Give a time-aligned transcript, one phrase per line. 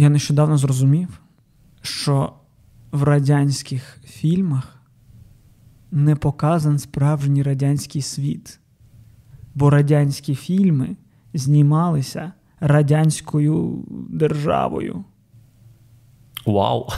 [0.00, 1.20] я нещодавно зрозумів,
[1.82, 2.32] що
[2.92, 4.76] в радянських фільмах
[5.90, 8.60] не показан справжній радянський світ.
[9.54, 10.96] Бо радянські фільми
[11.34, 15.04] знімалися радянською державою.
[16.46, 16.88] Вау!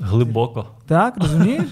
[0.00, 0.66] Глибоко.
[0.86, 1.68] Так, розумієш?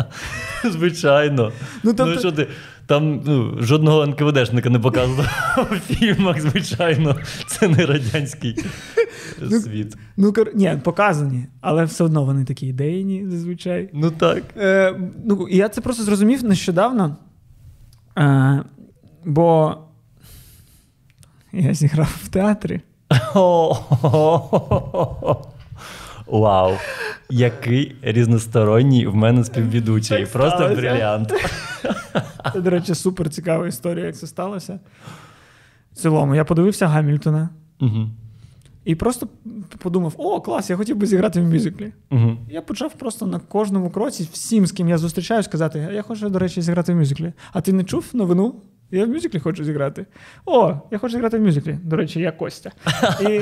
[0.64, 1.52] Звичайно.
[1.82, 2.06] Ну, тобто...
[2.06, 2.48] ну що ти,
[2.90, 5.24] Там ну, жодного НКВДшника не показано
[5.56, 7.16] в фільмах, звичайно.
[7.46, 8.56] Це не радянський
[9.40, 9.96] ну, світ.
[10.16, 13.90] Ну, ні, показані, але все одно вони такі ідейні, зазвичай.
[13.92, 14.42] Ну так.
[14.56, 14.94] Е,
[15.24, 17.16] ну, Я це просто зрозумів нещодавно.
[18.18, 18.64] Е,
[19.24, 19.76] Бо
[21.52, 22.80] я зіграв в театрі.
[26.30, 26.72] Вау!
[27.30, 30.26] Який різносторонній в мене співвідучий.
[30.26, 31.32] Просто бриліант.
[32.52, 34.80] Це, до речі, супер цікава історія, як це сталося.
[35.92, 37.48] В цілому, я подивився Гамільтона
[37.80, 38.08] угу.
[38.84, 39.28] і просто
[39.78, 41.92] подумав: о, клас, я хотів би зіграти в мюзиклі.
[42.10, 42.36] Угу.
[42.50, 46.38] Я почав просто на кожному кроці всім, з ким я зустрічаюсь, сказати: я хочу, до
[46.38, 47.32] речі, зіграти в мюзиклі.
[47.52, 48.54] А ти не чув новину?
[48.90, 50.06] Я в мюзиклі хочу зіграти.
[50.46, 51.78] О, я хочу зіграти в мюзиклі.
[51.82, 52.70] До речі, я Костя.
[53.20, 53.40] І...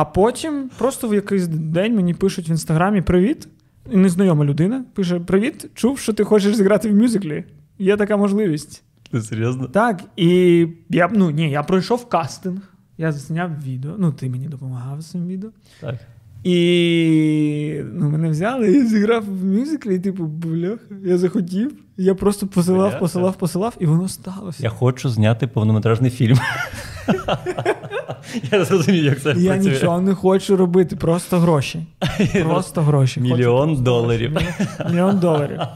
[0.00, 3.48] А потім просто в якийсь день мені пишуть в інстаграмі Привіт.
[3.90, 7.44] І незнайома людина пише: Привіт, чув, що ти хочеш зіграти в мюзиклі.
[7.78, 8.82] Є така можливість.
[9.10, 9.66] Ти серйозно?
[9.66, 10.02] Так.
[10.16, 12.60] І я ну, ні, я пройшов кастинг,
[12.98, 13.94] я зняв відео.
[13.98, 15.50] Ну, ти мені допомагав з цим відео.
[15.80, 15.94] Так.
[16.44, 21.72] І ну, мене взяли і зіграв в мюзиклі, і типу, бляха, я захотів.
[21.96, 24.62] Я просто посилав, посилав, посилав, і воно сталося.
[24.62, 26.38] Я хочу зняти повнометражний фільм.
[28.52, 29.72] Я зрозумів, як це Я працює.
[29.72, 31.86] нічого не хочу робити, просто гроші.
[32.42, 33.20] Просто гроші.
[33.20, 34.36] Мільйон хочу доларів.
[34.90, 35.60] Мільйон доларів.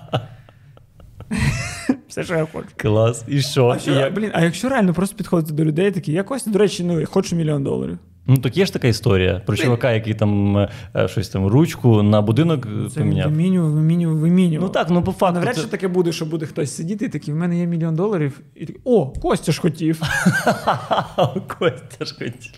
[2.09, 2.69] Все, що я хочу.
[2.77, 3.25] Клас.
[3.29, 3.69] І що?
[3.69, 4.15] А, що, як...
[4.15, 7.07] блін, а якщо реально просто підходити до людей, такі, я Костя, до речі, ну, я
[7.07, 7.99] хочу мільйон доларів.
[8.27, 10.69] Ну, так є ж така історія про чувака, який там е,
[11.07, 13.31] щось там ручку на будинок е, Це поміняв.
[13.31, 14.69] Вимінював, вимінював, вимінював.
[14.69, 15.35] Ну так, ну по факту.
[15.35, 15.69] Навряд чи це...
[15.69, 18.81] таке буде, що буде хтось сидіти і такий, в мене є мільйон доларів, і такий,
[18.85, 20.01] о, Костя ж хотів.
[21.59, 22.53] Костя ж хотів.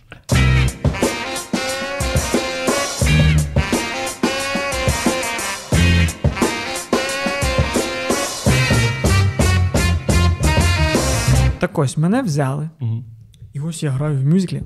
[11.58, 13.04] Так ось мене взяли, угу.
[13.52, 14.62] і ось я граю в мюзиклі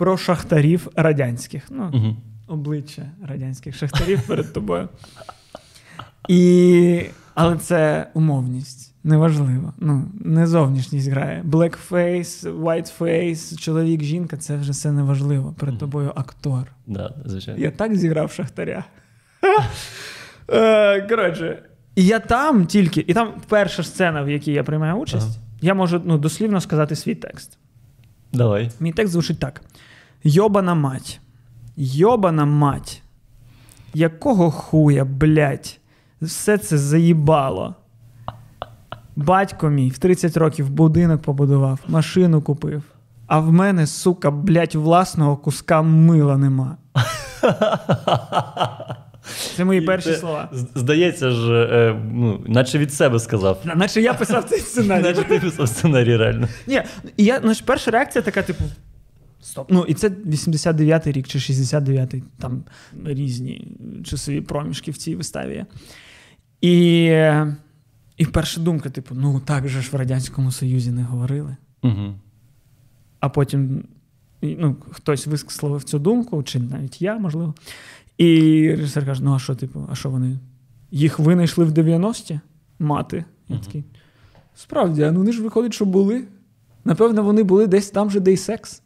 [0.00, 1.62] про шахтарів радянських.
[1.70, 2.16] Ну, угу.
[2.46, 4.88] Обличчя радянських шахтарів перед тобою.
[6.28, 7.02] І...
[7.34, 8.94] Але це умовність.
[9.04, 9.72] Неважливо.
[9.78, 11.42] Ну, Не зовнішність грає.
[11.46, 15.54] Blackface, whiteface, чоловік, жінка це вже все неважливо.
[15.58, 16.66] Перед тобою актор.
[16.86, 17.60] Да, звичайно.
[17.60, 18.84] Я так зіграв шахтаря.
[20.52, 21.62] Е, коротше,
[21.94, 25.46] і я там тільки, і там перша сцена, в якій я приймаю участь, ага.
[25.60, 27.58] я можу ну, дослівно сказати свій текст.
[28.32, 28.70] Давай.
[28.80, 29.62] Мій текст звучить так:
[30.24, 31.20] Йобана мать.
[31.76, 33.02] Йобана мать.
[33.94, 35.78] Якого хуя, блядь,
[36.22, 37.74] все це заїбало.
[39.16, 42.82] Батько мій в 30 років будинок побудував, машину купив.
[43.26, 46.76] А в мене, сука, блядь, власного куска мила нема.
[49.56, 50.48] Це мої перші це, слова.
[50.74, 53.58] Здається ж, е, ну, наче від себе сказав.
[53.76, 55.02] Наче я писав цей сценарій.
[55.02, 56.48] Наче ти писав сценарій, реально.
[56.66, 56.82] Ні,
[57.16, 58.64] я, ну, перша реакція така, типу.
[59.42, 59.70] Стоп.
[59.70, 62.64] Ну, і це 89-й рік чи 69-й, там
[63.04, 65.64] різні часові проміжки в цій виставі.
[66.60, 67.04] І
[68.16, 71.56] і перша думка, типу, ну так же ж в Радянському Союзі не говорили.
[71.82, 72.14] Угу.
[73.20, 73.84] А потім
[74.42, 77.54] ну, хтось висловив цю думку, чи навіть я, можливо.
[78.18, 78.26] І
[78.70, 80.38] режисер каже: ну, а що, типу, а що вони?
[80.90, 82.40] Їх винайшли в 90-ті
[82.78, 83.24] мати.
[83.48, 83.64] Я угу.
[83.64, 83.84] такий,
[84.54, 86.24] Справді, ну вони ж виходить, що були.
[86.84, 88.82] Напевно, вони були десь там же, де й секс,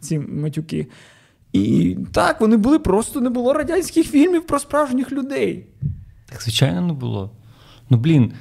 [0.00, 0.86] ці матюки.
[1.52, 5.66] І так, вони були, просто не було радянських фільмів про справжніх людей.
[6.26, 7.30] Так, звичайно, не було.
[7.90, 8.32] Ну, блін,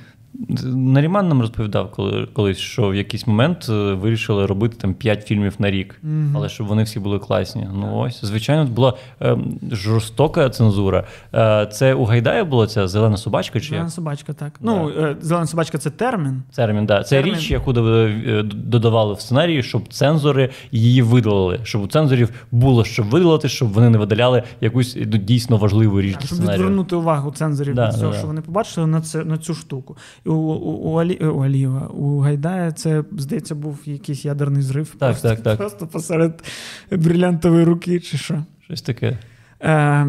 [0.63, 5.55] Наріман нам розповідав коли, колись, що в якийсь момент е, вирішили робити там 5 фільмів
[5.59, 6.31] на рік, mm-hmm.
[6.35, 7.67] але щоб вони всі були класні.
[7.73, 9.37] Ну ось, звичайно, була е,
[9.71, 11.03] жорстока цензура.
[11.33, 13.59] Е, це у Гайдая була ця зелена собачка?
[13.59, 13.93] чи Зелена як?
[13.93, 14.53] собачка, так.
[14.61, 14.71] Да.
[14.71, 16.43] Ну, е, зелена собачка це термін.
[16.55, 17.03] Термін, да.
[17.03, 17.35] Це термін.
[17.35, 21.59] річ, яку е, додавали в сценарії, щоб цензори її видалили.
[21.63, 26.13] Щоб у цензорів було що видалити, щоб вони не видаляли якусь ну, дійсно важливу річ.
[26.13, 29.97] Так, Щоб відвернути увагу цензорів від цього, що вони побачили на це на цю штуку
[30.25, 34.95] у у, у, Алі, у Аліва, у Гайдая це, здається, був якийсь ядерний зрив.
[34.99, 35.57] Так, просто, так, так.
[35.57, 36.43] Просто посеред
[36.91, 38.43] брилянтової руки, чи що.
[38.63, 39.17] Щось таке.
[39.61, 40.07] Е,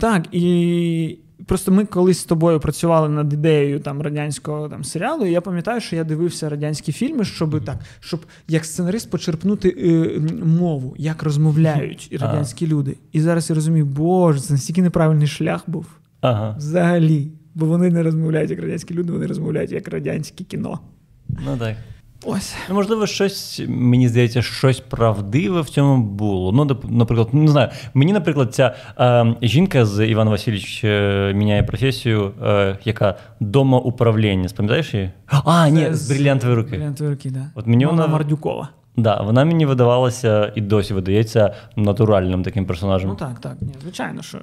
[0.00, 5.26] Так, і просто ми колись з тобою працювали над ідеєю там радянського там серіалу.
[5.26, 10.20] і Я пам'ятаю, що я дивився радянські фільми, щоб так, щоб як сценарист почерпнути е,
[10.44, 12.96] мову, як розмовляють радянські люди.
[13.12, 15.86] І зараз я розумію, боже, це настільки неправильний шлях був.
[16.20, 16.54] Ага.
[16.58, 17.30] Взагалі.
[17.56, 20.80] Бо вони не розмовляють як радянські люди, вони розмовляють як радянське кіно.
[21.28, 21.76] Ну так.
[22.24, 22.54] Ось.
[22.68, 26.52] Ну, можливо, щось, мені здається, щось правдиве в цьому було.
[26.52, 27.68] Ну, наприклад, не знаю.
[27.94, 34.48] Мені, наприклад, ця е, жінка з Іван Васильович е, міняє професію, е, яка домоуправління.
[34.48, 35.10] Спам'ятаєш її?
[35.26, 36.70] А, ні, з брилянтової руки.
[36.70, 37.50] Брилянтової руки, да.
[37.54, 38.68] От мені вона вона Мардюкова.
[38.96, 43.10] Да, вона мені видавалася і досі видається натуральним таким персонажем.
[43.10, 43.56] Ну так, так.
[43.60, 44.38] Ні, Звичайно, що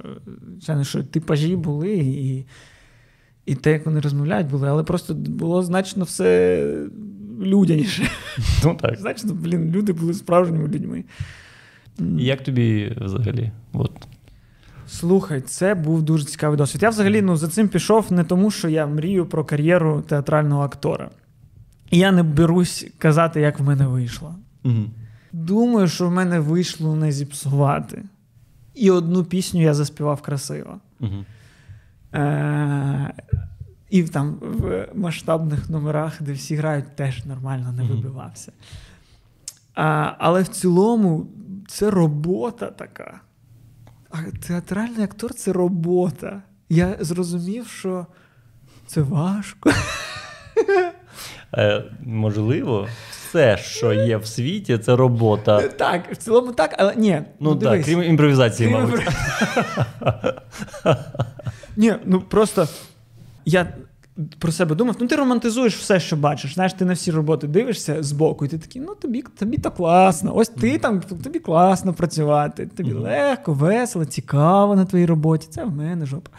[0.52, 2.46] звичайно, що типажі були, і
[3.46, 6.66] і те, як вони розмовляють, були, але просто було значно все
[7.42, 8.10] людяніше.
[8.64, 8.96] Ну так.
[8.98, 11.04] Значно, блін, люди були справжніми людьми.
[12.18, 13.52] Як тобі взагалі?
[13.72, 13.92] От.
[14.88, 16.82] Слухай, це був дуже цікавий досвід.
[16.82, 21.10] Я взагалі ну, за цим пішов не тому, що я мрію про кар'єру театрального актора.
[21.90, 24.34] І я не берусь казати, як в мене вийшло.
[24.64, 24.84] Угу.
[25.32, 28.02] Думаю, що в мене вийшло не зіпсувати.
[28.74, 30.76] І одну пісню я заспівав красиво.
[31.00, 31.24] Угу.
[32.14, 33.14] Е-
[33.90, 38.52] І там в масштабних номерах, де всі грають, теж нормально не вибивався.
[39.74, 41.26] А, Але в цілому
[41.68, 43.20] це робота така.
[44.10, 44.16] А
[44.46, 46.42] театральний актор це робота.
[46.68, 48.06] Я зрозумів, що
[48.86, 49.70] це важко.
[51.56, 55.68] Е, Можливо, все, що є в світі, це робота.
[55.68, 57.22] Так, в цілому так, але ні.
[57.40, 59.00] Ну, ну так, крім імпровізації, крім мабуть.
[61.76, 62.68] Ні, ну просто
[63.44, 63.74] я
[64.38, 66.54] про себе думав, ну ти романтизуєш все, що бачиш.
[66.54, 70.36] Знаєш, ти на всі роботи дивишся збоку, і ти такий, ну тобі тобі то класно.
[70.36, 75.46] Ось ти там, тобі класно працювати, тобі легко, весело, цікаво на твоїй роботі.
[75.50, 76.30] Це в мене жопа.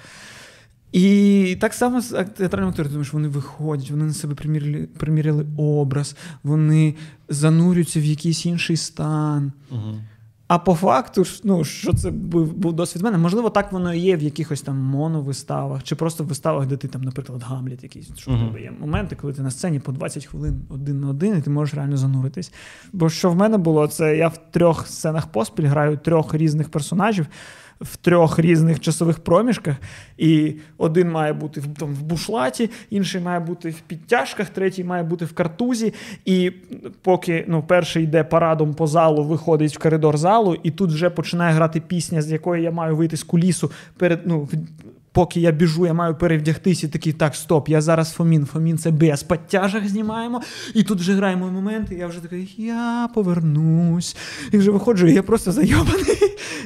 [0.92, 6.16] І так само з театральним актором, думаєш, вони виходять, вони на себе приміряли, приміряли образ,
[6.44, 6.96] вони
[7.30, 9.52] занурюються в якийсь інший стан.
[9.72, 9.96] Угу.
[10.48, 14.18] А по факту, ну, що це був був досвід мене, можливо, так воно і є
[14.18, 18.18] в якихось там моновиставах, чи просто в виставах, де ти там, наприклад, Гамліт якийсь.
[18.18, 18.48] Що uh-huh.
[18.48, 21.50] тебе є моменти, коли ти на сцені по 20 хвилин один на один, і ти
[21.50, 22.54] можеш реально зануритись.
[22.94, 27.28] Бо що в мене було, це я в трьох сценах поспіль граю трьох різних персонажів
[27.82, 29.76] в трьох різних часових проміжках,
[30.18, 35.04] і один має бути в, там, в бушлаті, інший має бути в підтяжках, третій має
[35.04, 35.94] бути в картузі.
[36.26, 36.52] І
[37.02, 41.54] поки ну, перший йде парадом по залу, виходить в коридор залу, і тут вже починає
[41.54, 44.50] грати пісня, з якої я маю вийти з кулісу перед ну,
[45.16, 48.92] поки я біжу, я маю перевдягтися і такий, так, стоп, я зараз Фомін, Фомін це
[48.92, 50.42] без підтяжок знімаємо.
[50.74, 54.18] І тут вже граємо момент, і я вже такий, я повернусь.
[54.52, 56.16] І вже виходжу, і я просто зайобаний.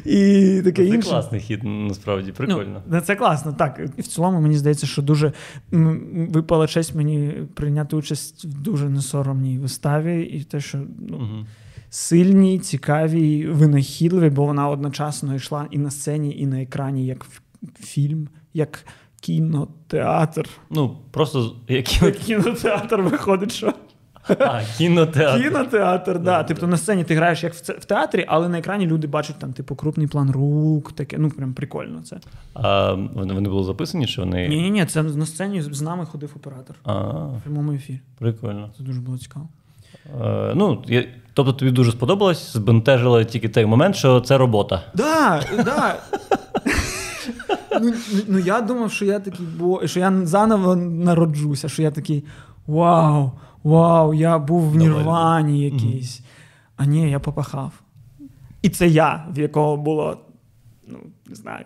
[0.06, 1.10] І таке Це інше.
[1.10, 2.84] класний хід, насправді, прикольно.
[2.92, 3.82] Ну, Це класно, так.
[3.98, 5.34] І в цілому, мені здається, що дуже
[6.12, 10.78] випала честь мені прийняти участь в дуже несоромній виставі, і те, що
[11.10, 11.46] ну, угу.
[11.90, 17.26] сильні, цікаві, винахідливі, бо вона одночасно йшла і на сцені, і на екрані, як
[17.80, 18.86] фільм як
[19.22, 20.50] кінотеатр.
[20.70, 21.86] Ну, просто як,
[22.26, 23.74] кінотеатр виходить, що.
[24.40, 25.44] А, Кінотеатр.
[25.44, 26.20] Кінотеатр, да.
[26.20, 26.44] да.
[26.44, 29.76] Тобто на сцені ти граєш як в театрі, але на екрані люди бачать там, типу,
[29.76, 31.18] крупний план рук, таке.
[31.18, 32.20] Ну, прям прикольно це.
[32.54, 34.06] А Вони вони були записані?
[34.06, 34.48] чи вони...
[34.48, 36.76] Ні, ні, ні, це на сцені з нами ходив оператор.
[36.84, 36.94] А,
[37.24, 38.00] В прямому ефірі.
[38.20, 38.70] Прикольно.
[38.78, 39.48] Це дуже було цікаво.
[40.22, 44.84] Е, ну, я, Тобто тобі дуже сподобалось, збентежило тільки той момент, що це робота.
[44.98, 45.96] Так, да, да.
[47.82, 47.94] Ну,
[48.28, 52.24] ну я думав, що я такий, бо що я заново народжуся, що я такий
[52.68, 53.32] вау,
[53.64, 56.22] вау, я був в Нірвані якийсь.
[56.78, 57.72] А ні, я попахав.
[58.62, 60.18] І це я, в якого було,
[60.88, 60.98] ну,
[61.28, 61.66] не знаю,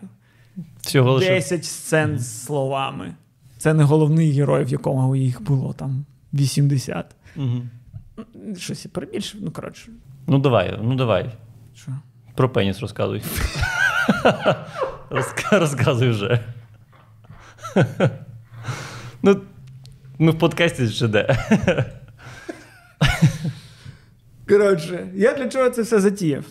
[0.81, 3.15] Всього 10 сцен з словами.
[3.57, 7.15] Це не головний герой, в якому їх було там 80.
[7.35, 7.61] Угу.
[8.57, 9.89] Щось я перебільшив, ну коротше.
[10.27, 11.31] Ну давай, ну давай.
[11.75, 11.91] Що?
[12.35, 13.23] Про пеніс розказуй.
[15.51, 16.39] Розказуй вже.
[19.23, 19.41] Ну,
[20.19, 21.37] ми в подкасті ще де.
[24.47, 26.43] Коротше, я для чого це все затіяв?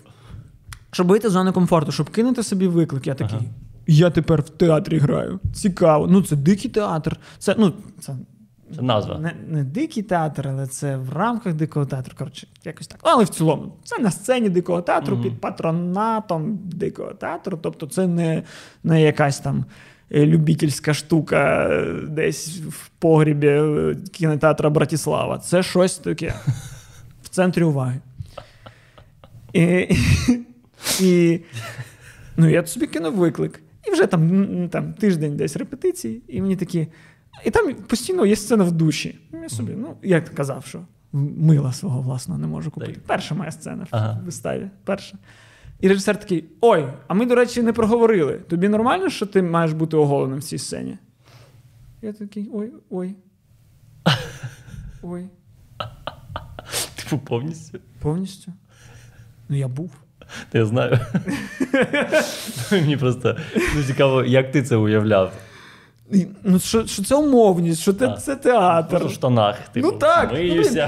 [0.91, 3.37] Щоб вийти з зони комфорту, щоб кинути собі виклик, я такий.
[3.37, 3.47] Ага.
[3.87, 5.41] Я тепер в театрі граю.
[5.55, 6.07] Цікаво.
[6.07, 7.17] Ну, це дикий театр.
[7.39, 8.17] Це ну, це
[8.77, 9.19] це назва.
[9.19, 12.15] Не не дикий театр, але це в рамках дикого театру.
[12.19, 13.01] Коротше, якось так.
[13.03, 15.23] Але в цілому, це на сцені дикого театру mm-hmm.
[15.23, 17.59] під патронатом дикого театру.
[17.63, 18.43] Тобто, це не,
[18.85, 19.65] не якась там.
[20.15, 25.39] Е, любительська штука е, десь в погрібі е, кінотеатра Братіслава.
[25.39, 26.35] Це щось таке
[27.23, 28.01] в центрі уваги.
[29.53, 29.97] І,
[31.01, 31.41] і
[32.37, 33.61] ну, я собі кинув виклик.
[33.89, 36.89] І вже там там тиждень десь репетиції, і мені такі.
[37.45, 39.19] І там постійно є сцена в душі.
[39.33, 40.81] Я собі, ну, як казав, що
[41.13, 43.01] мила свого власного не можу купити.
[43.07, 44.19] Перша моя сцена ага.
[44.23, 44.71] в виставі.
[44.85, 45.19] Перша.
[45.81, 48.35] І режисер такий: Ой, а ми, до речі, не проговорили.
[48.35, 50.99] Тобі нормально, що ти маєш бути оголеним в цій сцені?
[52.03, 53.15] Я такий: ой, ой.
[55.03, 55.29] Ой.
[56.97, 57.79] Типу, повністю?
[58.01, 58.53] Повністю.
[59.49, 59.91] Ну, я був.
[60.53, 60.99] Я знаю.
[62.73, 63.37] Мені просто
[63.77, 65.33] ну, цікаво, як ти це уявляв.
[66.45, 69.07] Ну, Що що це умовність, що це, це театр.
[69.07, 69.59] В штанах.
[69.73, 70.39] Типу, ну так, ну,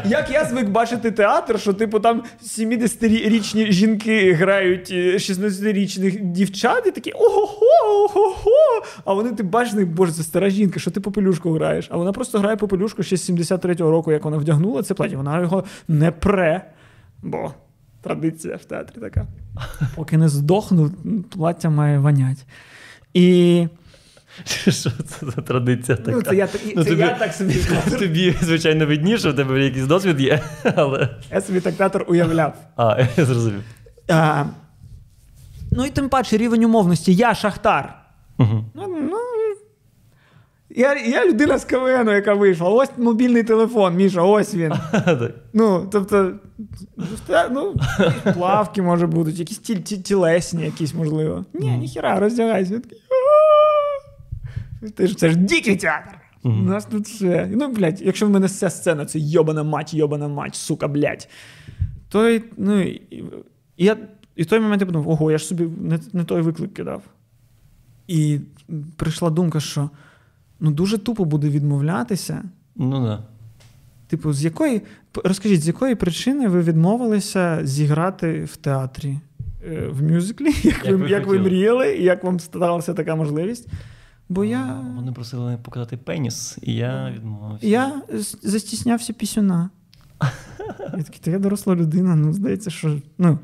[0.04, 6.90] Як я звик бачити театр, що типу там 70-річні жінки грають 16-річних е, дівчат і
[6.90, 8.84] такі ого-го, ого-го.
[9.04, 11.88] А вони ти бачиш, боже, це стара жінка, що ти попелюшку граєш.
[11.90, 15.16] А вона просто грає попелюшку ще з 73-го року, як вона вдягнула це платі.
[15.16, 16.70] Вона його не пре.
[17.22, 17.52] Бо
[18.02, 19.26] традиція в театрі така.
[19.94, 20.90] Поки не здохну,
[21.30, 22.46] плаття має вонять.
[23.14, 23.66] І.
[24.44, 26.10] Що це за традиція така?
[26.10, 27.54] Ну, Це я ну, це тобі, я так собі
[27.98, 30.40] Тобі, звичайно, видніше, в тебе якийсь досвід є.
[30.76, 31.08] але...
[31.30, 32.54] Я собі так театр уявляв.
[32.76, 33.62] А, я зрозумів.
[34.08, 34.44] А,
[35.76, 37.14] Ну і тим паче рівень умовності.
[37.14, 37.94] Я шахтар.
[38.38, 38.64] Угу.
[38.74, 39.18] Ну, ну,
[40.76, 42.68] я я людина з КВН, яка вийшла.
[42.68, 44.72] Ось мобільний телефон, Міша, ось він.
[45.52, 46.32] Ну, тобто,
[47.50, 47.74] ну,
[48.34, 51.44] плавки, може, будуть, якісь тілесні, якісь, можливо.
[51.54, 52.80] Ні, ніхіра, роздягайся.
[54.90, 56.18] Ти ж це ж дикий театр.
[56.42, 57.48] У нас тут все.
[57.52, 61.28] Ну, блядь, якщо в мене ця сцена, це йобана мать, йобана мать, сука, блядь.
[62.08, 63.24] То ну, і,
[63.76, 63.96] я,
[64.36, 67.02] і в той момент я подумав, ого, я ж собі не, не той виклик кидав.
[68.08, 68.38] І
[68.96, 69.90] прийшла думка, що
[70.60, 72.42] ну, дуже тупо буде відмовлятися.
[72.76, 73.22] Ну да.
[74.06, 74.82] Типу, з якої.
[75.24, 79.18] Розкажіть, з якої причини ви відмовилися зіграти в театрі?
[79.66, 83.16] Е, в мюзиклі, як, як ви, ви як ви мріяли, і як вам сталася така
[83.16, 83.68] можливість?
[84.28, 84.84] Бо я...
[84.96, 87.66] Вони просили показати пеніс, і я відмовився.
[87.66, 88.02] Я
[88.42, 89.70] застіснявся пісюна.
[90.78, 92.98] Я такий, то я доросла людина, ну, здається, що.
[93.18, 93.38] ну,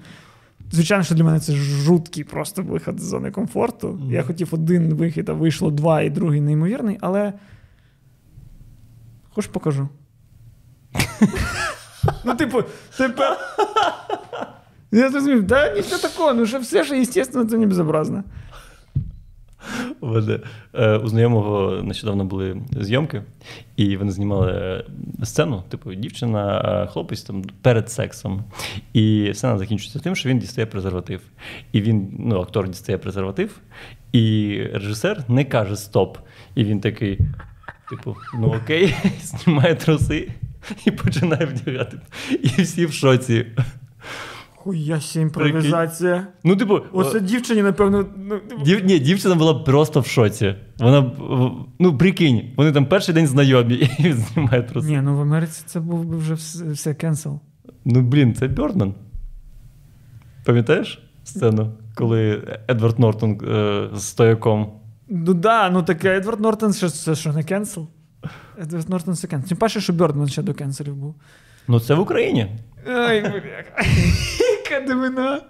[0.73, 3.89] Звичайно, що для мене це жуткий просто вихід з зони комфорту.
[3.89, 4.13] Mm.
[4.13, 7.33] Я хотів один вихід, а вийшло два, і другий неймовірний, але.
[9.35, 9.89] Хоч покажу.
[12.25, 12.63] Ну, типу,
[12.97, 13.39] тепер.
[14.93, 18.25] Я зрозумів, да, нічого такого, ну що все, що естественно, це не безобразно.
[20.01, 20.19] У
[20.75, 23.23] е, у знайомого нещодавно були зйомки,
[23.77, 24.85] і вони знімали е,
[25.25, 28.45] сцену, типу, дівчина, е, хлопець там перед сексом.
[28.93, 31.21] І сцена закінчується тим, що він дістає презерватив.
[31.73, 33.61] І він, ну, актор дістає презерватив,
[34.13, 36.19] і режисер не каже стоп.
[36.55, 37.19] І він такий,
[37.91, 40.29] типу, ну окей, знімає труси
[40.85, 41.99] і починає вдягати.
[42.31, 43.47] І всі в шоці.
[44.63, 46.27] Хуяся імпровізація.
[46.45, 48.07] Ну, типу, Оце дівчині, напевно.
[48.17, 48.63] Ну, типу...
[48.63, 48.85] Дів...
[48.85, 50.55] Ні, дівчина була просто в шоці.
[50.79, 51.13] Вона,
[51.79, 54.89] ну, прикинь, вони там перший день знайомі і знімають труси.
[54.89, 56.35] Ні, ну в Америці це був би вже
[56.73, 57.41] все cancel.
[57.85, 58.95] Ну, блін, це Birdman.
[60.45, 64.73] Пам'ятаєш сцену, коли Едвард Нортон е, з стояком?
[65.09, 67.89] Ну да, ну таке Едвард Нортон що, це що не cancel?
[68.63, 69.49] Едвард Нортон це cancel.
[69.49, 71.15] Тим паче, що Birdman ще до кенселів був.
[71.69, 72.51] Ну, це в Україні.
[72.87, 73.83] Ай, бляха.
[74.65, 75.41] Яка дивина.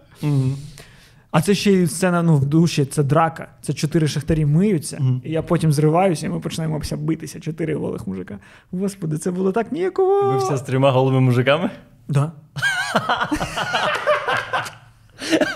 [1.31, 3.49] А це ще й сцена ну, в душі, це драка.
[3.63, 5.21] Це чотири шахтарі миються, mm-hmm.
[5.25, 7.41] і я потім зриваюся, і ми починаємо битися.
[7.41, 8.39] Чотири голих мужика.
[8.73, 10.33] Господи, це було так ніяково.
[10.33, 11.71] Бився з трьома голими мужиками?
[12.09, 12.33] Да.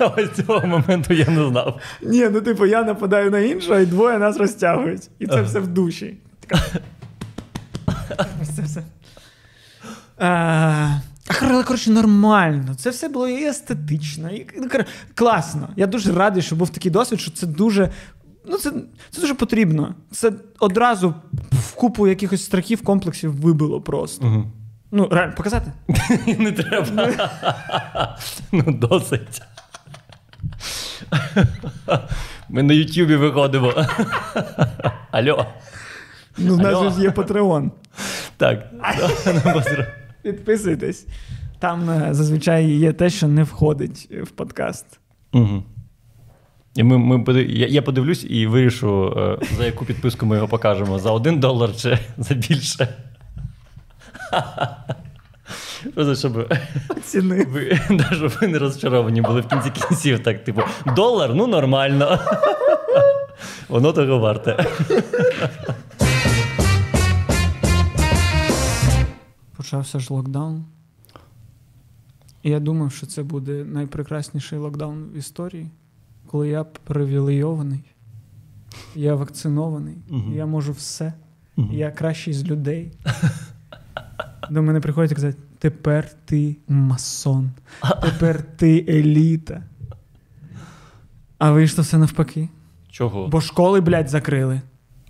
[0.16, 1.80] Ось цього моменту я не знав.
[2.02, 5.10] Ні, ну типу, я нападаю на іншого, і двоє нас розтягують.
[5.18, 6.16] І це все в душі.
[8.56, 8.82] Це все.
[11.42, 12.74] Але, коротше, нормально.
[12.74, 14.68] Це все було і естетично, і ну,
[15.14, 15.68] класно.
[15.76, 17.90] Я дуже радий, що був такий досвід, що це дуже.
[18.46, 18.72] Ну, це
[19.10, 19.94] це дуже потрібно.
[20.10, 21.14] Це одразу
[21.52, 24.26] в купу якихось страхів, комплексів вибило просто.
[24.26, 24.44] Угу.
[24.90, 25.72] Ну, реально, показати?
[26.38, 27.16] Не треба.
[28.52, 29.42] Ну, досить.
[32.48, 33.72] Ми на Ютубі виходимо.
[35.10, 35.46] Алло.
[36.38, 37.72] Ну, в нас ж є Патреон.
[38.36, 38.72] Так.
[40.24, 41.06] Підписуйтесь.
[41.58, 44.86] Там е, зазвичай є те, що не входить в подкаст.
[45.32, 45.62] Угу.
[46.74, 50.98] І ми, ми, Я я подивлюсь і вирішу, е, за яку підписку ми його покажемо:
[50.98, 52.88] за один долар чи за більше.
[55.94, 60.22] Просто щоб ви, да, щоб ви не розчаровані були в кінці кінців.
[60.22, 60.62] Так, типу,
[60.96, 62.18] долар, ну нормально.
[63.68, 64.66] Воно того варте.
[69.74, 70.64] Почався ж локдаун.
[72.42, 75.70] І я думав, що це буде найпрекрасніший локдаун в історії,
[76.26, 77.84] коли я привілейований.
[78.94, 80.34] Я вакцинований, Мгм.
[80.34, 81.12] я можу все.
[81.56, 81.72] Мгм.
[81.72, 82.92] Я кращий з людей.
[84.50, 87.50] До мене приходять і казати: тепер ти масон,
[88.02, 89.62] тепер ти еліта.
[91.38, 92.48] А вийшло все навпаки.
[92.90, 93.28] Чого?
[93.28, 94.60] Бо школи, блядь, закрили.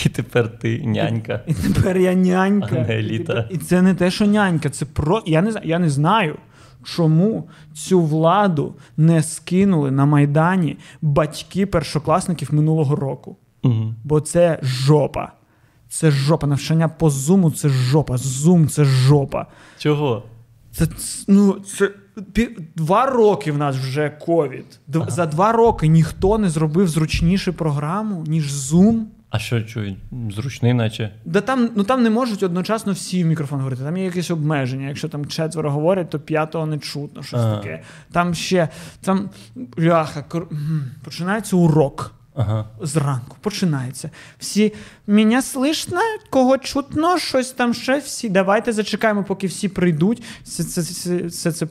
[0.06, 1.42] І тепер ти нянька.
[1.48, 2.68] І тепер я нянька.
[2.86, 3.34] А не еліта.
[3.34, 5.22] І, тепер- і це не те, що нянька, це про.
[5.26, 6.38] Я не, я не знаю,
[6.84, 13.38] чому цю владу не скинули на Майдані батьки першокласників минулого року.
[13.64, 13.94] Угу.
[14.04, 15.32] Бо це жопа.
[15.90, 16.48] Це жопа.
[16.48, 18.18] Навчання по зуму це жопа.
[18.18, 19.48] Зум це жопа.
[19.78, 20.24] Чого?
[20.72, 20.88] Це
[21.28, 21.92] ну, це
[22.76, 24.66] два роки в нас вже ковід.
[24.88, 29.00] Д- За два роки ніхто не зробив зручнішу програму, ніж Zoom.
[29.34, 29.96] А що, чую,
[30.36, 31.12] зручний, наче.
[31.26, 33.84] Да там, ну там не можуть одночасно всі в мікрофон говорити.
[33.84, 34.88] Там є якісь обмеження.
[34.88, 37.58] Якщо там четверо говорять, то п'ятого не чутно, щось Ага.
[37.58, 37.84] таке.
[38.12, 38.70] Там ще
[39.02, 40.48] там бляха, кор-
[41.04, 42.14] починається урок.
[42.36, 42.66] Ага.
[42.82, 44.10] Зранку починається.
[44.40, 44.74] Всі
[45.08, 45.98] мене слышно,
[46.30, 48.30] кого чутно, щось там ще всі.
[48.30, 50.24] Давайте зачекаємо, поки всі прийдуть.
[50.44, 51.66] Все це, все, все, це,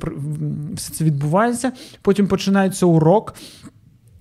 [0.74, 1.72] все це відбувається.
[2.02, 3.34] Потім починається урок.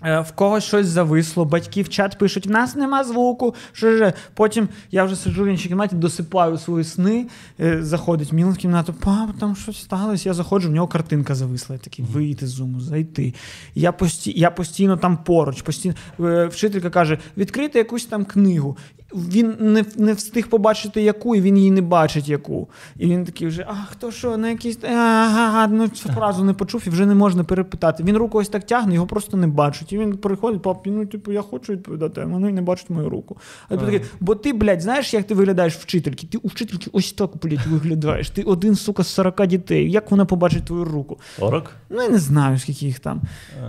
[0.05, 3.55] Е, В когось щось зависло, батьки в чат пишуть: в нас нема звуку.
[3.71, 4.13] Що ж?
[4.33, 7.27] Потім я вже сиджу в іншій кімнаті, досипаю свої сни.
[7.59, 10.29] Е, Заходить Мілан в кімнату, пап, там щось сталося.
[10.29, 11.75] Я заходжу, в нього картинка зависла.
[11.75, 13.33] Я такий вийти з зуму, зайти.
[13.75, 14.33] Я, пості...
[14.39, 15.61] я постійно там поруч.
[15.61, 15.95] Постійно...
[16.19, 18.77] Е, Вчителька каже: відкрити якусь там книгу.
[19.13, 22.69] Він не, не встиг побачити яку, і він її не бачить яку.
[22.97, 26.83] І він такий вже, а хто що, на якийсь ага, ну цю фразу не почув
[26.87, 28.03] і вже не можна перепитати.
[28.03, 29.93] Він руку ось так тягне, його просто не бачить.
[29.93, 33.37] І він приходить, пап, ну типу, я хочу відповідати, а вони не бачать мою руку.
[33.69, 36.27] А ти такий, бо ти, блядь, знаєш, як ти виглядаєш вчительки?
[36.27, 38.29] Ти у вчительки ось так, блядь, виглядаєш.
[38.29, 39.91] Ти один, сука, з 40 дітей.
[39.91, 41.17] Як вона побачить твою руку?
[41.39, 41.71] 40?
[41.89, 43.21] Ну, я не знаю, скільки їх там.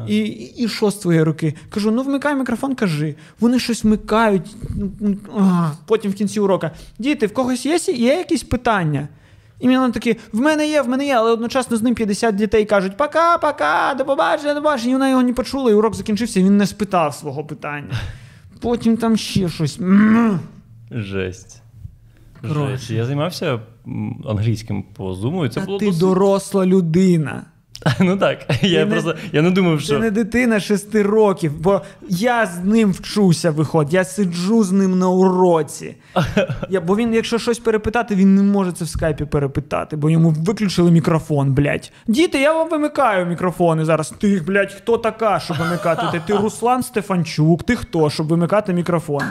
[0.08, 1.54] І, і, і що з твоєї руки?
[1.70, 3.14] Кажу, ну вмикай мікрофон, кажи.
[3.40, 4.56] Вони щось вмикають.
[5.38, 6.70] А, Потім в кінці урока.
[6.98, 9.08] Діти, в когось є, є якісь питання?
[9.60, 12.64] І він такий, в мене є, в мене є, але одночасно з ним 50 дітей
[12.64, 14.90] кажуть: пока, пока, до побачення, до побачення.
[14.90, 17.94] І вона його не почула, і урок закінчився, і він не спитав свого питання.
[18.60, 19.80] Потім там ще щось.
[20.90, 21.62] Жесть.
[22.44, 22.90] Жесть.
[22.90, 23.60] Я займався
[24.28, 26.00] англійським по зуму, і це Та було ти досить...
[26.00, 27.42] доросла людина.
[28.00, 28.38] Ну так.
[28.62, 29.98] Я не- просто я не думав, Це що.
[29.98, 35.08] не дитина шести років, бо я з ним вчуся, виходить, я сиджу з ним на
[35.08, 35.96] уроці.
[36.70, 40.30] Я, бо він, якщо щось перепитати, він не може це в скайпі перепитати, бо йому
[40.30, 41.92] виключили мікрофон, блядь.
[42.06, 44.14] Діти, я вам вимикаю мікрофони зараз.
[44.18, 46.02] Ти, блядь, хто така, щоб вимикати?
[46.12, 49.22] Ти, ти Руслан Стефанчук, ти хто, щоб вимикати мікрофон?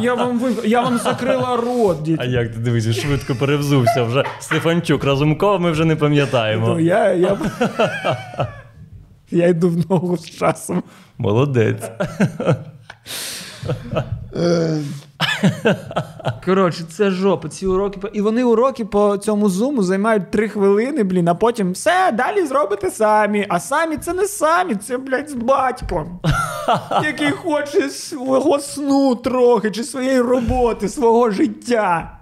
[0.00, 0.56] Я вам, вим...
[0.64, 5.84] я вам закрила рот, А як ти дивишся, швидко перевзувся вже Стефанчук, Разумкова ми вже
[5.84, 6.68] не пам'ятаємо.
[6.68, 7.38] Ну, я, я...
[9.30, 10.82] я йду в ногу з часом.
[11.18, 11.82] Молодець.
[16.44, 17.48] Коротше, це жопа.
[17.48, 18.00] Ці уроки.
[18.00, 22.46] по- І вони уроки по цьому зуму займають три хвилини, блін, а потім все, далі
[22.46, 23.46] зробите самі.
[23.48, 26.20] А самі це не самі, це, блядь, з батьком,
[27.04, 32.18] який хоче свого сну трохи, чи своєї роботи, свого життя.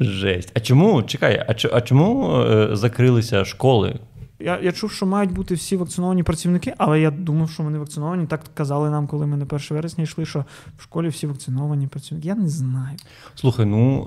[0.00, 0.52] Жесть.
[0.56, 1.02] А чому?
[1.02, 3.94] Чекай, а чому е, закрилися школи?
[4.38, 8.26] Я, я чув, що мають бути всі вакциновані працівники, але я думав, що вони вакциновані.
[8.26, 10.44] Так казали нам, коли ми на 1 вересня йшли, що
[10.78, 12.28] в школі всі вакциновані працівники.
[12.28, 12.96] Я не знаю.
[13.34, 14.06] Слухай, ну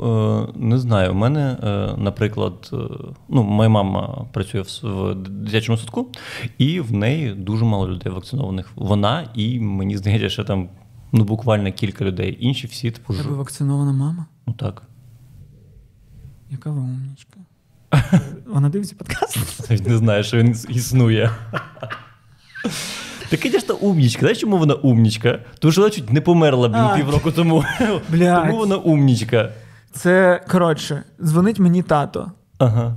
[0.56, 1.12] е, не знаю.
[1.12, 2.78] У мене, е, наприклад, е,
[3.30, 6.08] ну, моя мама працює в, в дитячому садку,
[6.58, 8.72] і в неї дуже мало людей вакцинованих.
[8.76, 10.70] Вона і мені здається, що там
[11.12, 12.38] ну, буквально кілька людей.
[12.40, 14.26] Інші всі типу тебе вакцинована мама?
[14.48, 14.84] Ну так.
[16.50, 17.27] Яка ви умнічка.
[18.45, 19.69] Вона дивиться подкаст?
[19.69, 21.32] Навіть не знаю, що він існує.
[23.30, 24.19] Так, звісно, умнічка.
[24.19, 25.39] Знаєш, чому вона умнічка?
[25.60, 27.63] Тому що вона чуть не померла блін, півроку тому.
[28.10, 28.41] Блядь.
[28.45, 29.52] Тому вона умнічка.
[29.91, 32.95] Це коротше, дзвонить мені тато Ага.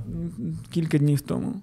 [0.71, 1.53] кілька днів тому.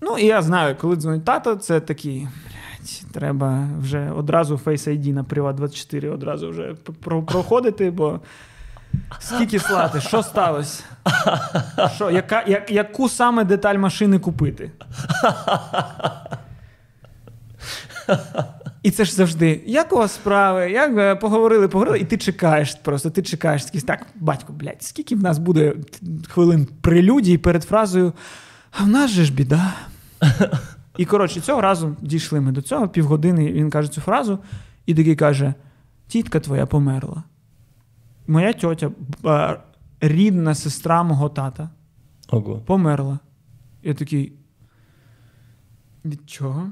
[0.00, 2.20] Ну, і я знаю, коли дзвонить тато, це такий.
[2.20, 6.74] блядь, Треба вже одразу Face ID на Privat 24 одразу вже
[7.26, 8.20] проходити, бо
[9.18, 10.82] скільки слати, що сталося?
[11.94, 14.70] Що, яка, я, яку саме деталь машини купити?
[18.82, 23.10] І це ж завжди, як у вас справи, як поговорили, поговорили, і ти чекаєш просто,
[23.10, 25.74] ти чекаєш такий, так, батько, блядь, скільки в нас буде
[26.28, 28.12] хвилин прелюдії перед фразою
[28.70, 29.72] А в нас же ж біда.
[30.96, 34.38] І коротше, цього разу дійшли ми до цього, півгодини він каже цю фразу,
[34.86, 35.54] і такий каже:
[36.08, 37.22] Тітка твоя померла.
[38.32, 38.90] Моя тьотя,
[40.00, 41.70] рідна сестра мого тата,
[42.28, 42.58] Ого.
[42.58, 43.18] померла.
[43.82, 44.32] Я такий.
[46.04, 46.70] Від чого?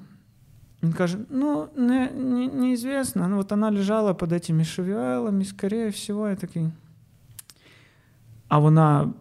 [0.83, 3.29] Он каже, ну, не, не, неизвестно.
[3.29, 6.71] Ну, вот она лежала под этими шавіалами, скорее всего, я такий.
[8.49, 9.13] А вона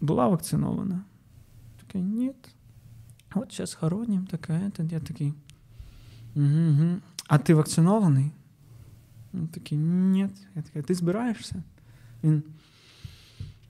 [0.00, 1.00] була вакцинована?
[1.80, 2.32] Такий, ні.
[3.34, 4.92] От зараз хороним, така, это.
[4.92, 5.34] я такий.
[6.36, 6.96] Угу, угу.
[7.28, 8.30] А ти вакцинований?
[9.34, 10.28] Він такий, ні.
[10.54, 11.62] Я такий, ти збираєшся?
[12.24, 12.42] Він.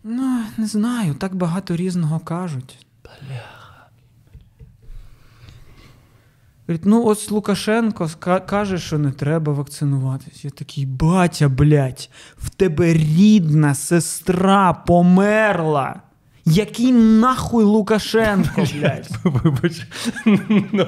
[0.04, 2.86] Ну, не знаю, так багато різного кажуть.
[3.04, 3.62] Бляха.
[6.66, 8.10] Говорить, ну ось Лукашенко
[8.46, 10.44] каже, що не треба вакцинуватись.
[10.44, 16.00] Я такий, батя, блядь, в тебе рідна сестра померла.
[16.44, 19.10] Який нахуй Лукашенко, блядь?
[19.24, 19.86] Вибач,
[20.26, 20.86] ну,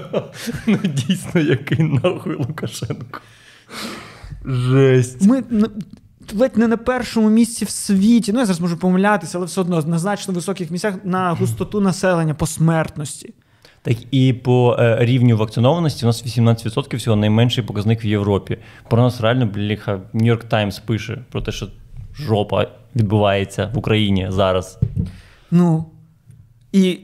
[0.66, 3.20] ну дійсно, який нахуй Лукашенко.
[4.44, 5.22] Жесть.
[5.22, 5.44] Ми
[6.32, 8.32] ледь не на першому місці в світі.
[8.32, 12.34] Ну, я зараз можу помилятися, але все одно на значно високих місцях на густоту населення
[12.34, 13.34] по смертності.
[13.82, 18.58] Так і по е, рівню вакцинованості у нас 18% всього найменший показник в Європі.
[18.90, 21.68] Про нас реально бліха Нью-Йорк Таймс пише про те, що
[22.14, 24.78] жопа відбувається в Україні зараз.
[25.50, 25.84] Ну.
[26.72, 26.98] І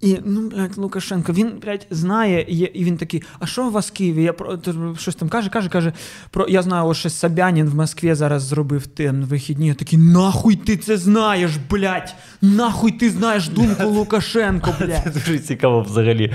[0.00, 3.92] і ну, блядь, Лукашенко, він, блядь, знає, і, він такий, а що у вас в
[3.92, 4.22] Києві?
[4.22, 4.58] Я про
[4.98, 5.92] щось там каже, каже, каже,
[6.30, 9.66] про я знаю, ось щось Собянін в Москві зараз зробив тим вихідні.
[9.66, 12.14] Я такий, нахуй ти це знаєш, блядь?
[12.42, 15.02] Нахуй ти знаєш думку Лукашенко, блядь?
[15.04, 16.32] Це дуже цікаво взагалі.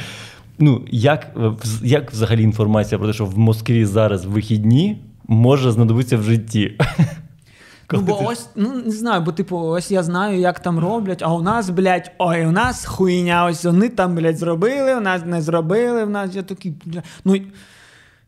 [0.60, 1.36] Ну, як,
[1.84, 6.78] як взагалі інформація про те, що в Москві зараз вихідні може знадобитися в житті?
[7.92, 11.34] Ну, бо ось, ну не знаю, бо типу, ось я знаю, як там роблять, а
[11.34, 15.42] у нас, блядь, ой, у нас хуйня, ось вони там, блядь, зробили, у нас не
[15.42, 17.04] зробили, у нас я такий, блядь.
[17.26, 17.42] Ну,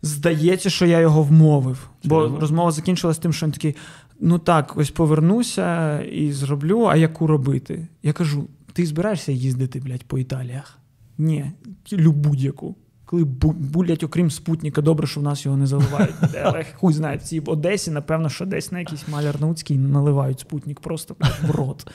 [0.01, 1.89] здається, що я його вмовив.
[2.03, 3.75] Бо розмова закінчилась тим, що він такий:
[4.19, 7.87] ну так, ось повернуся і зроблю, а яку робити?
[8.03, 10.77] Я кажу: ти збираєшся їздити, блядь, по Італіях?
[11.17, 11.51] Ні,
[11.91, 12.75] будь-яку
[13.07, 16.15] коли булять, окрім спутника, добре, що в нас його не заливають.
[16.43, 21.15] Але хуй знає, в Одесі, напевно, що десь на якийсь маляр Науцький наливають спутник просто
[21.43, 21.87] в рот.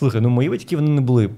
[0.00, 1.30] Слухай, ну мої батьки вони не були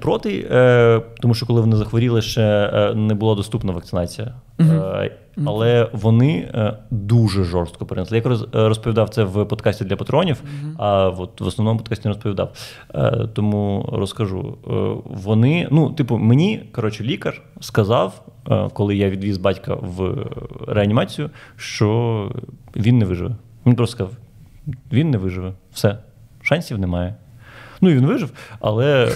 [0.00, 4.34] проти, е, тому що коли вони захворіли, ще е, не була доступна вакцинація.
[4.60, 5.10] Е,
[5.44, 8.22] але вони е, дуже жорстко перенесли.
[8.52, 10.42] Я розповідав це в подкасті для патронів,
[10.78, 12.52] а от в основному подкасті не розповідав.
[13.32, 14.58] Тому розкажу.
[15.04, 18.24] Вони, ну, типу, мені коротше, лікар сказав,
[18.72, 20.26] коли я відвіз батька в
[20.68, 22.30] реанімацію, що
[22.76, 23.36] він не виживе.
[23.66, 24.12] Він просто сказав:
[24.92, 25.52] він не виживе.
[25.72, 25.98] Все,
[26.42, 27.14] шансів немає.
[27.82, 29.12] Ну він вижив, але.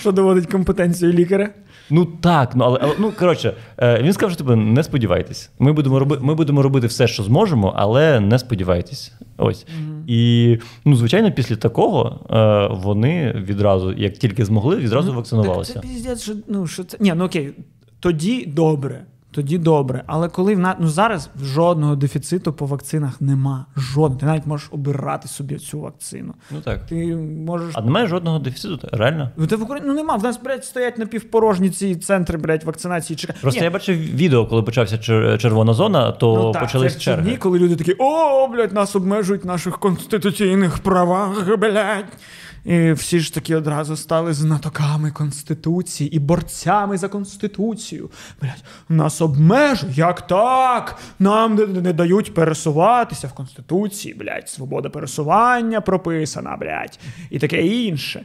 [0.00, 1.50] Що доводить компетенцію лікаря?
[1.90, 5.50] Ну так, ну але, але ну коротше, е, він сказав, що типу, не сподівайтесь.
[5.58, 9.12] Ми будемо роби, ми будемо робити все, що зможемо, але не сподівайтесь.
[9.36, 9.66] Ось.
[9.66, 10.02] Mm-hmm.
[10.06, 15.72] І ну, звичайно, після такого е, вони відразу, як тільки змогли, відразу ну, вакцинувалися.
[15.74, 16.96] Так Це піздець, що ну що це.
[17.00, 17.52] Ні, ну окей,
[18.00, 20.02] тоді добре тоді добре.
[20.06, 20.76] Але коли в на...
[20.80, 23.66] ну зараз жодного дефіциту по вакцинах нема.
[23.76, 24.20] Жодного.
[24.20, 26.34] Ти навіть можеш обирати собі цю вакцину.
[26.50, 26.86] Ну так.
[26.86, 27.74] Ти можеш.
[27.76, 29.30] А немає жодного дефіциту, реально?
[29.36, 30.16] Ну, ти в Україні ну нема.
[30.16, 33.16] В нас, блядь, стоять напівпорожні ці центри, блядь, вакцинації.
[33.16, 33.38] Чекає.
[33.42, 33.64] Просто Ні.
[33.64, 34.98] я бачив відео, коли почався
[35.38, 37.22] червона зона, то ну, так, почались черги.
[37.22, 42.04] Дні, коли люди такі, о, блядь, нас обмежують в наших конституційних правах, блядь.
[42.64, 48.10] І всі ж таки одразу стали знатоками Конституції і борцями за Конституцію.
[48.40, 49.98] Блять, нас обмежують.
[49.98, 50.98] Як так?
[51.18, 58.24] Нам не, не дають пересуватися в Конституції, блять, свобода пересування прописана, блять, і таке інше.